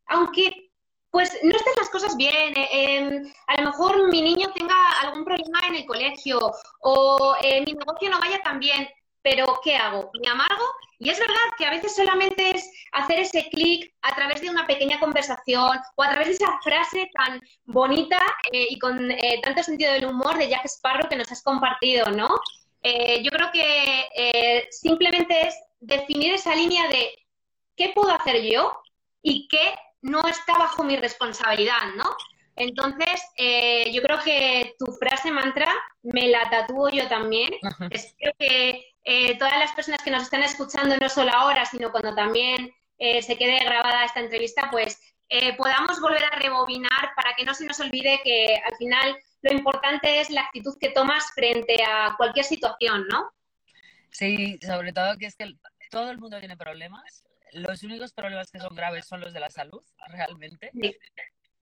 Aunque 0.05 0.69
pues 1.09 1.35
no 1.41 1.55
estén 1.55 1.73
las 1.79 1.89
cosas 1.89 2.15
bien, 2.15 2.55
eh, 2.55 2.69
em, 2.71 3.33
a 3.47 3.61
lo 3.61 3.71
mejor 3.71 4.11
mi 4.11 4.21
niño 4.21 4.53
tenga 4.53 4.75
algún 5.01 5.25
problema 5.25 5.59
en 5.69 5.75
el 5.77 5.85
colegio 5.87 6.39
o 6.81 7.35
eh, 7.41 7.61
mi 7.65 7.73
negocio 7.73 8.11
no 8.11 8.19
vaya 8.19 8.39
tan 8.43 8.59
bien, 8.59 8.87
pero 9.23 9.59
¿qué 9.63 9.75
hago? 9.75 10.11
Me 10.21 10.29
amargo 10.29 10.65
y 10.99 11.09
es 11.09 11.19
verdad 11.19 11.47
que 11.57 11.65
a 11.65 11.71
veces 11.71 11.95
solamente 11.95 12.51
es 12.55 12.69
hacer 12.91 13.19
ese 13.19 13.49
clic 13.49 13.91
a 14.03 14.13
través 14.13 14.39
de 14.41 14.51
una 14.51 14.67
pequeña 14.67 14.99
conversación 14.99 15.79
o 15.95 16.03
a 16.03 16.11
través 16.11 16.27
de 16.27 16.33
esa 16.33 16.59
frase 16.63 17.09
tan 17.15 17.41
bonita 17.65 18.19
y 18.51 18.77
con 18.77 19.09
tanto 19.41 19.63
sentido 19.63 19.93
del 19.93 20.05
humor 20.05 20.37
de 20.37 20.49
Jack 20.49 20.65
Sparrow 20.65 21.09
que 21.09 21.15
nos 21.15 21.31
has 21.31 21.41
compartido, 21.41 22.11
¿no? 22.11 22.29
Eh, 22.83 23.23
yo 23.23 23.31
creo 23.31 23.49
que 23.51 24.67
simplemente 24.71 25.47
es 25.47 25.55
definir 25.79 26.33
esa 26.33 26.53
línea 26.53 26.87
de 26.89 27.09
qué 27.75 27.91
puedo 27.95 28.11
hacer 28.11 28.43
yo 28.43 28.77
y 29.21 29.47
qué 29.47 29.73
no 30.01 30.27
está 30.27 30.57
bajo 30.57 30.83
mi 30.83 30.97
responsabilidad, 30.97 31.95
¿no? 31.95 32.15
Entonces, 32.55 33.21
yo 33.91 34.01
creo 34.03 34.19
que 34.19 34.75
tu 34.77 34.91
frase 34.93 35.31
mantra 35.31 35.73
me 36.03 36.27
la 36.27 36.49
tatúo 36.49 36.89
yo 36.89 37.07
también. 37.07 37.55
Espero 37.89 38.33
que 38.37 38.93
eh, 39.05 39.37
todas 39.37 39.57
las 39.59 39.73
personas 39.73 40.01
que 40.01 40.11
nos 40.11 40.23
están 40.23 40.43
escuchando, 40.43 40.95
no 40.97 41.09
solo 41.09 41.31
ahora, 41.33 41.65
sino 41.65 41.91
cuando 41.91 42.15
también 42.15 42.73
eh, 42.97 43.21
se 43.21 43.37
quede 43.37 43.59
grabada 43.59 44.05
esta 44.05 44.21
entrevista, 44.21 44.69
pues 44.71 44.97
eh, 45.29 45.55
podamos 45.55 45.99
volver 45.99 46.23
a 46.25 46.35
rebobinar 46.35 47.13
para 47.15 47.33
que 47.35 47.45
no 47.45 47.53
se 47.53 47.65
nos 47.65 47.79
olvide 47.79 48.19
que 48.23 48.61
al 48.63 48.75
final 48.77 49.17
lo 49.41 49.51
importante 49.51 50.19
es 50.19 50.29
la 50.29 50.41
actitud 50.41 50.77
que 50.79 50.89
tomas 50.89 51.31
frente 51.33 51.83
a 51.83 52.15
cualquier 52.17 52.45
situación, 52.45 53.07
¿no? 53.09 53.31
Sí, 54.11 54.59
sobre 54.65 54.93
todo 54.93 55.17
que 55.17 55.25
es 55.25 55.35
que 55.35 55.53
todo 55.89 56.11
el 56.11 56.17
mundo 56.17 56.39
tiene 56.39 56.55
problemas. 56.55 57.23
Los 57.51 57.83
únicos 57.83 58.13
problemas 58.13 58.51
que 58.51 58.59
son 58.59 58.75
graves 58.75 59.05
son 59.05 59.21
los 59.21 59.33
de 59.33 59.39
la 59.39 59.49
salud, 59.49 59.83
realmente. 60.07 60.71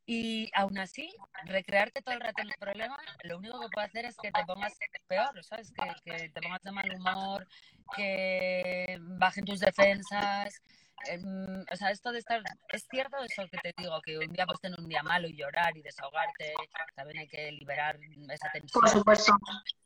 Y 0.06 0.50
aún 0.54 0.78
así, 0.78 1.14
recrearte 1.46 2.02
todo 2.02 2.16
el 2.16 2.22
rato 2.22 2.42
en 2.42 2.50
el 2.50 2.56
problema, 2.60 2.98
lo 3.24 3.38
único 3.38 3.60
que 3.62 3.68
puede 3.72 3.88
hacer 3.88 4.06
es 4.06 4.18
que 4.18 4.32
te 4.32 4.44
pongas 4.46 4.78
peor, 5.08 5.44
¿sabes? 5.44 5.72
Que, 5.72 6.12
que 6.12 6.30
te 6.30 6.42
pongas 6.42 6.62
de 6.62 6.72
mal 6.72 6.92
humor, 6.94 7.48
que 7.96 8.98
bajen 9.00 9.46
tus 9.46 9.60
defensas. 9.60 10.62
Em, 11.08 11.62
o 11.72 11.76
sea, 11.76 11.92
esto 11.92 12.12
de 12.12 12.20
estar. 12.20 12.42
Es 12.70 12.86
cierto 12.90 13.18
eso 13.24 13.44
que 13.50 13.58
te 13.58 13.74
digo, 13.78 14.00
que 14.02 14.18
un 14.18 14.28
día 14.28 14.46
puedes 14.46 14.62
tener 14.62 14.80
un 14.80 14.88
día 14.88 15.04
malo 15.04 15.28
y 15.28 15.36
llorar 15.36 15.76
y 15.78 15.82
desahogarte, 15.82 16.54
también 16.96 17.20
hay 17.20 17.28
que 17.28 17.52
liberar 17.52 17.98
esa 18.30 18.52
tensión. 18.52 18.82
Por 18.82 18.90
supuesto. 18.90 19.34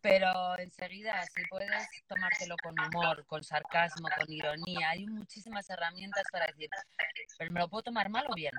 Pero 0.01 0.58
enseguida, 0.60 1.21
si 1.34 1.45
puedes 1.47 1.88
tomártelo 2.08 2.56
con 2.62 2.75
humor, 2.80 3.25
con 3.25 3.43
sarcasmo, 3.43 4.08
con 4.17 4.32
ironía, 4.32 4.89
hay 4.89 5.06
muchísimas 5.08 5.69
herramientas 5.69 6.23
para 6.32 6.47
decir, 6.47 6.69
pero 7.38 7.51
me 7.51 7.60
lo 7.60 7.69
puedo 7.69 7.84
tomar 7.84 8.10
mal 8.10 8.25
o 8.30 8.36
bien. 8.36 8.54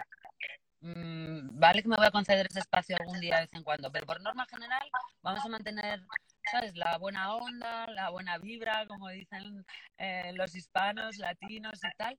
Mm, 0.81 1.59
vale 1.59 1.83
que 1.83 1.89
me 1.89 1.97
voy 1.97 2.07
a 2.07 2.11
conceder 2.11 2.47
ese 2.51 2.61
espacio 2.61 2.97
algún 3.01 3.19
día 3.19 3.37
de 3.37 3.43
vez 3.43 3.55
en 3.55 3.63
cuando, 3.63 3.91
pero 3.91 4.07
por 4.07 4.21
norma 4.21 4.47
general 4.47 4.83
vamos 5.23 5.45
a 5.45 5.49
mantener, 5.49 6.03
¿sabes? 6.51 6.77
La 6.77 6.99
buena 6.99 7.35
onda, 7.35 7.87
la 7.89 8.11
buena 8.11 8.37
vibra, 8.39 8.87
como 8.87 9.09
dicen 9.09 9.65
eh, 9.99 10.33
los 10.35 10.55
hispanos, 10.55 11.17
latinos 11.17 11.81
y 11.83 11.97
tal. 11.97 12.19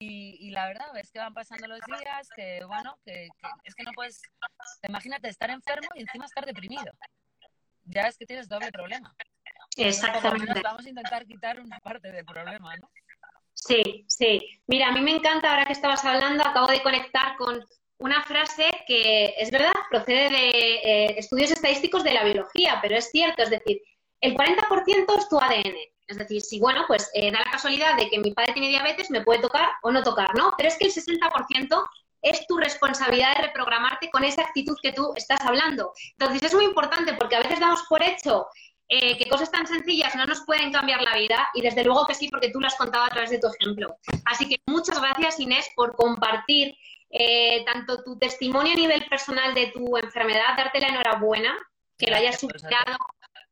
Y, 0.00 0.50
la 0.50 0.66
verdad 0.66 0.96
es 0.96 1.10
que 1.10 1.20
van 1.20 1.34
pasando 1.34 1.66
los 1.68 1.80
días, 1.86 2.28
que 2.34 2.64
bueno, 2.66 2.98
que, 3.04 3.28
es 3.64 3.74
que 3.74 3.84
no 3.84 3.92
puedes, 3.92 4.20
imagínate 4.82 5.28
estar 5.28 5.50
enfermo 5.50 5.88
y 5.94 6.00
encima 6.00 6.26
estar 6.26 6.44
deprimido. 6.44 6.92
Ya 7.84 8.02
es 8.02 8.18
que 8.18 8.26
tienes 8.26 8.48
doble 8.48 8.72
problema. 8.72 9.14
Exactamente. 9.76 10.60
Vamos 10.62 10.84
a 10.84 10.88
intentar 10.88 11.24
quitar 11.26 11.60
una 11.60 11.78
parte 11.78 12.10
del 12.10 12.24
problema, 12.24 12.76
¿no? 12.76 12.90
Sí, 13.54 14.04
sí. 14.08 14.60
Mira, 14.66 14.88
a 14.88 14.92
mí 14.92 15.00
me 15.00 15.14
encanta 15.14 15.50
ahora 15.50 15.66
que 15.66 15.72
estabas 15.72 16.04
hablando, 16.04 16.44
acabo 16.44 16.66
de 16.66 16.82
conectar 16.82 17.36
con 17.36 17.64
una 18.02 18.22
frase 18.24 18.68
que 18.86 19.34
es 19.38 19.50
verdad, 19.50 19.72
procede 19.88 20.28
de 20.28 20.50
eh, 20.50 21.14
estudios 21.18 21.52
estadísticos 21.52 22.02
de 22.02 22.12
la 22.12 22.24
biología, 22.24 22.78
pero 22.82 22.96
es 22.96 23.10
cierto, 23.10 23.42
es 23.42 23.50
decir, 23.50 23.80
el 24.20 24.34
40% 24.34 25.18
es 25.18 25.28
tu 25.28 25.38
ADN. 25.38 25.76
Es 26.08 26.18
decir, 26.18 26.42
si, 26.42 26.58
bueno, 26.58 26.84
pues 26.88 27.10
eh, 27.14 27.30
da 27.30 27.38
la 27.38 27.50
casualidad 27.50 27.96
de 27.96 28.10
que 28.10 28.18
mi 28.18 28.32
padre 28.32 28.52
tiene 28.54 28.68
diabetes, 28.68 29.10
me 29.10 29.22
puede 29.22 29.40
tocar 29.40 29.70
o 29.82 29.92
no 29.92 30.02
tocar, 30.02 30.34
¿no? 30.34 30.52
Pero 30.56 30.68
es 30.68 30.76
que 30.76 30.86
el 30.86 30.92
60% 30.92 31.88
es 32.22 32.46
tu 32.46 32.56
responsabilidad 32.56 33.36
de 33.36 33.42
reprogramarte 33.42 34.10
con 34.10 34.24
esa 34.24 34.42
actitud 34.42 34.76
que 34.82 34.92
tú 34.92 35.12
estás 35.16 35.40
hablando. 35.40 35.92
Entonces 36.18 36.42
es 36.42 36.54
muy 36.54 36.64
importante 36.64 37.14
porque 37.14 37.36
a 37.36 37.40
veces 37.42 37.60
damos 37.60 37.82
por 37.88 38.02
hecho 38.02 38.46
eh, 38.88 39.16
que 39.16 39.28
cosas 39.28 39.50
tan 39.50 39.66
sencillas 39.66 40.14
no 40.16 40.26
nos 40.26 40.42
pueden 40.44 40.72
cambiar 40.72 41.02
la 41.02 41.16
vida 41.16 41.48
y 41.54 41.62
desde 41.62 41.84
luego 41.84 42.06
que 42.06 42.14
sí 42.14 42.28
porque 42.28 42.50
tú 42.50 42.60
lo 42.60 42.66
has 42.66 42.76
contado 42.76 43.04
a 43.04 43.08
través 43.08 43.30
de 43.30 43.38
tu 43.38 43.46
ejemplo. 43.46 43.96
Así 44.24 44.48
que 44.48 44.56
muchas 44.66 45.00
gracias 45.00 45.40
Inés 45.40 45.70
por 45.74 45.96
compartir 45.96 46.76
eh, 47.14 47.62
tanto 47.66 48.02
tu 48.02 48.18
testimonio 48.18 48.72
a 48.72 48.76
nivel 48.76 49.04
personal 49.04 49.54
de 49.54 49.66
tu 49.66 49.98
enfermedad, 49.98 50.56
darte 50.56 50.80
la 50.80 50.88
enhorabuena, 50.88 51.54
que 51.98 52.10
lo 52.10 52.16
hayas 52.16 52.40
superado 52.40 52.96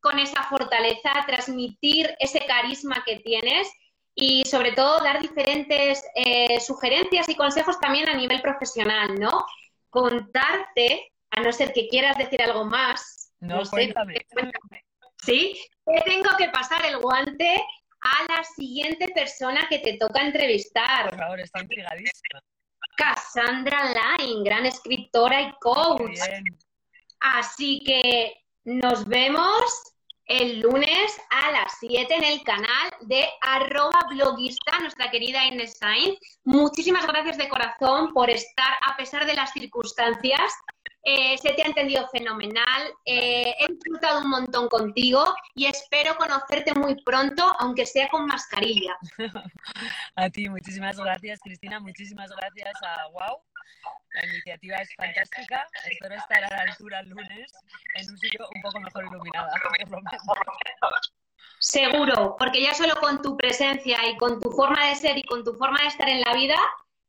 con 0.00 0.18
esa 0.18 0.42
fortaleza, 0.44 1.12
transmitir 1.26 2.16
ese 2.18 2.40
carisma 2.46 3.04
que 3.04 3.20
tienes 3.20 3.70
y 4.14 4.46
sobre 4.46 4.72
todo 4.72 4.98
dar 5.00 5.20
diferentes 5.20 6.02
eh, 6.14 6.58
sugerencias 6.58 7.28
y 7.28 7.36
consejos 7.36 7.78
también 7.78 8.08
a 8.08 8.14
nivel 8.14 8.40
profesional, 8.40 9.20
¿no? 9.20 9.44
Contarte, 9.90 11.12
a 11.30 11.40
no 11.42 11.52
ser 11.52 11.74
que 11.74 11.86
quieras 11.88 12.16
decir 12.16 12.40
algo 12.42 12.64
más. 12.64 13.32
No, 13.40 13.62
cuéntame. 13.70 14.24
Sí, 15.22 15.60
tengo 16.06 16.30
que 16.38 16.48
pasar 16.48 16.86
el 16.86 16.98
guante 16.98 17.62
a 18.00 18.32
la 18.32 18.42
siguiente 18.42 19.08
persona 19.08 19.66
que 19.68 19.80
te 19.80 19.98
toca 19.98 20.22
entrevistar. 20.22 21.10
Por 21.10 21.18
favor, 21.18 21.40
está 21.40 21.60
intrigadísima. 21.60 22.40
Cassandra 23.00 23.94
Line, 23.94 24.44
gran 24.44 24.66
escritora 24.66 25.40
y 25.40 25.52
coach. 25.58 26.18
Así 27.20 27.80
que 27.86 28.34
nos 28.64 29.06
vemos 29.06 29.62
el 30.26 30.60
lunes 30.60 31.18
a 31.30 31.50
las 31.50 31.72
7 31.80 32.14
en 32.14 32.24
el 32.24 32.42
canal 32.42 32.90
de 33.00 33.26
arroba 33.40 34.00
bloguista, 34.10 34.78
nuestra 34.80 35.10
querida 35.10 35.46
Inés 35.46 35.78
Sainz. 35.78 36.18
Muchísimas 36.44 37.06
gracias 37.06 37.38
de 37.38 37.48
corazón 37.48 38.12
por 38.12 38.28
estar 38.28 38.74
a 38.82 38.96
pesar 38.98 39.24
de 39.24 39.34
las 39.34 39.50
circunstancias 39.52 40.52
eh, 41.02 41.38
se 41.38 41.54
te 41.54 41.62
ha 41.62 41.66
entendido 41.66 42.06
fenomenal. 42.08 42.82
Eh, 43.04 43.54
he 43.58 43.68
disfrutado 43.68 44.20
un 44.20 44.30
montón 44.30 44.68
contigo 44.68 45.34
y 45.54 45.66
espero 45.66 46.16
conocerte 46.16 46.74
muy 46.74 47.00
pronto, 47.02 47.54
aunque 47.58 47.86
sea 47.86 48.08
con 48.08 48.26
mascarilla. 48.26 48.96
a 50.16 50.30
ti, 50.30 50.48
muchísimas 50.48 50.98
gracias, 50.98 51.40
Cristina. 51.40 51.80
Muchísimas 51.80 52.30
gracias 52.30 52.74
a 52.82 53.08
Wow. 53.08 53.42
La 54.12 54.26
iniciativa 54.26 54.76
es 54.76 54.94
fantástica. 54.94 55.66
Espero 55.88 56.14
estar 56.16 56.44
a 56.44 56.48
la 56.48 56.62
altura 56.62 57.00
el 57.00 57.08
lunes 57.08 57.52
en 57.94 58.10
un 58.10 58.18
sitio 58.18 58.46
un 58.54 58.62
poco 58.62 58.80
mejor 58.80 59.04
iluminado, 59.06 59.48
Seguro, 61.58 62.36
porque 62.38 62.62
ya 62.62 62.74
solo 62.74 62.94
con 62.96 63.22
tu 63.22 63.36
presencia 63.36 63.98
y 64.08 64.16
con 64.16 64.40
tu 64.40 64.50
forma 64.50 64.88
de 64.88 64.94
ser 64.96 65.18
y 65.18 65.22
con 65.24 65.44
tu 65.44 65.52
forma 65.54 65.78
de 65.82 65.88
estar 65.88 66.08
en 66.08 66.22
la 66.22 66.34
vida, 66.34 66.56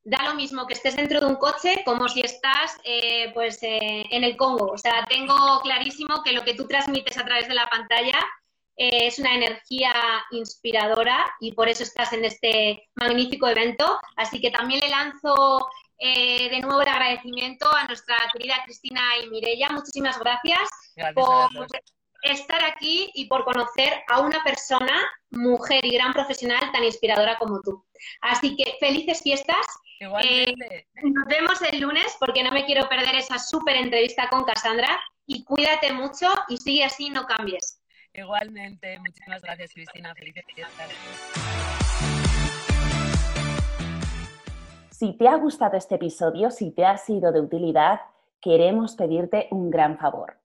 da 0.04 0.24
lo 0.24 0.36
mismo 0.36 0.66
que 0.66 0.74
estés 0.74 0.96
dentro 0.96 1.20
de 1.20 1.26
un 1.28 1.36
coche 1.36 1.84
como 1.86 2.10
si 2.10 2.22
estás 2.22 2.78
eh, 2.84 3.32
pues 3.34 3.62
eh, 3.62 4.06
en 4.10 4.24
el 4.24 4.36
Congo. 4.36 4.72
O 4.72 4.78
sea, 4.78 5.06
tengo 5.06 5.60
clarísimo 5.62 6.24
que 6.24 6.32
lo 6.32 6.44
que 6.44 6.56
tú 6.56 6.68
transmites 6.68 7.18
a 7.18 7.26
través 7.26 7.48
de 7.48 7.54
la 7.54 7.68
pantalla 7.68 8.18
eh, 8.78 9.08
es 9.08 9.20
una 9.20 9.36
energía 9.36 9.94
inspiradora 10.32 11.32
y 11.40 11.54
por 11.54 11.70
eso 11.70 11.84
estás 11.84 12.14
en 12.14 12.26
este 12.26 12.90
magnífico 12.96 13.48
evento. 13.48 14.00
Así 14.16 14.42
que 14.42 14.52
también 14.52 14.80
le 14.80 14.90
lanzo 14.90 15.70
de 16.04 16.60
nuevo 16.64 16.82
el 16.82 16.88
agradecimiento 16.88 17.72
a 17.72 17.86
nuestra 17.86 18.16
querida 18.34 18.56
Cristina 18.66 19.02
y 19.24 19.30
Mirella. 19.30 19.70
Muchísimas 19.70 20.18
gracias, 20.18 20.68
por 21.14 21.68
estar 22.24 22.64
aquí 22.64 23.12
y 23.14 23.26
por 23.26 23.44
conocer 23.44 24.02
a 24.08 24.20
una 24.22 24.44
persona, 24.44 25.00
mujer 25.30 25.86
y 25.86 25.92
gran 25.92 26.12
profesional 26.14 26.72
tan 26.72 26.84
inspiradora 26.84 27.38
como 27.38 27.62
tú. 27.62 27.86
Así 28.22 28.56
que 28.56 28.78
felices 28.80 29.22
fiestas. 29.22 29.66
Eh, 30.02 30.56
nos 31.04 31.26
vemos 31.28 31.62
el 31.62 31.80
lunes 31.80 32.18
porque 32.20 32.44
no 32.44 32.52
me 32.52 32.66
quiero 32.66 32.90
perder 32.90 33.14
esa 33.16 33.38
súper 33.38 33.76
entrevista 33.76 34.28
con 34.30 34.46
Cassandra 34.46 35.00
y 35.28 35.44
cuídate 35.44 35.94
mucho 35.94 36.28
y 36.48 36.58
sigue 36.58 36.84
así, 36.84 37.12
no 37.12 37.28
cambies. 37.28 37.84
Igualmente, 38.12 38.98
muchísimas 38.98 39.44
gracias 39.44 39.72
Cristina, 39.74 40.16
felices 40.16 40.44
fiestas. 40.56 40.90
Si 44.90 45.14
te 45.14 45.28
ha 45.28 45.36
gustado 45.36 45.78
este 45.78 45.96
episodio, 45.96 46.50
si 46.50 46.72
te 46.72 46.84
ha 46.84 46.98
sido 46.98 47.32
de 47.32 47.42
utilidad, 47.42 48.02
queremos 48.42 48.96
pedirte 48.96 49.50
un 49.52 49.70
gran 49.70 50.00
favor 50.00 50.41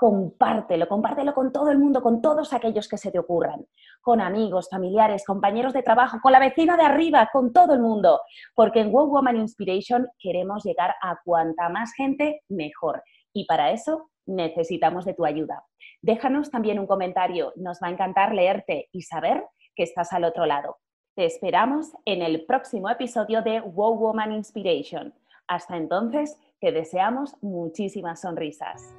compártelo, 0.00 0.88
compártelo 0.88 1.34
con 1.34 1.52
todo 1.52 1.70
el 1.70 1.78
mundo, 1.78 2.00
con 2.00 2.22
todos 2.22 2.54
aquellos 2.54 2.88
que 2.88 2.96
se 2.96 3.12
te 3.12 3.18
ocurran, 3.18 3.66
con 4.00 4.22
amigos, 4.22 4.70
familiares, 4.70 5.26
compañeros 5.26 5.74
de 5.74 5.82
trabajo, 5.82 6.20
con 6.22 6.32
la 6.32 6.38
vecina 6.38 6.74
de 6.78 6.84
arriba, 6.84 7.28
con 7.30 7.52
todo 7.52 7.74
el 7.74 7.80
mundo, 7.80 8.22
porque 8.54 8.80
en 8.80 8.92
Wow 8.92 9.10
Woman 9.10 9.36
Inspiration 9.36 10.08
queremos 10.18 10.64
llegar 10.64 10.94
a 11.02 11.18
cuanta 11.22 11.68
más 11.68 11.92
gente 11.92 12.40
mejor 12.48 13.02
y 13.34 13.44
para 13.44 13.72
eso 13.72 14.08
necesitamos 14.24 15.04
de 15.04 15.12
tu 15.12 15.26
ayuda. 15.26 15.66
Déjanos 16.00 16.50
también 16.50 16.78
un 16.78 16.86
comentario, 16.86 17.52
nos 17.56 17.78
va 17.82 17.88
a 17.88 17.90
encantar 17.90 18.34
leerte 18.34 18.88
y 18.92 19.02
saber 19.02 19.44
que 19.76 19.82
estás 19.82 20.14
al 20.14 20.24
otro 20.24 20.46
lado. 20.46 20.78
Te 21.14 21.26
esperamos 21.26 21.92
en 22.06 22.22
el 22.22 22.46
próximo 22.46 22.88
episodio 22.88 23.42
de 23.42 23.60
Wow 23.60 23.98
Woman 23.98 24.32
Inspiration. 24.32 25.12
Hasta 25.46 25.76
entonces, 25.76 26.38
te 26.58 26.72
deseamos 26.72 27.36
muchísimas 27.42 28.22
sonrisas. 28.22 28.94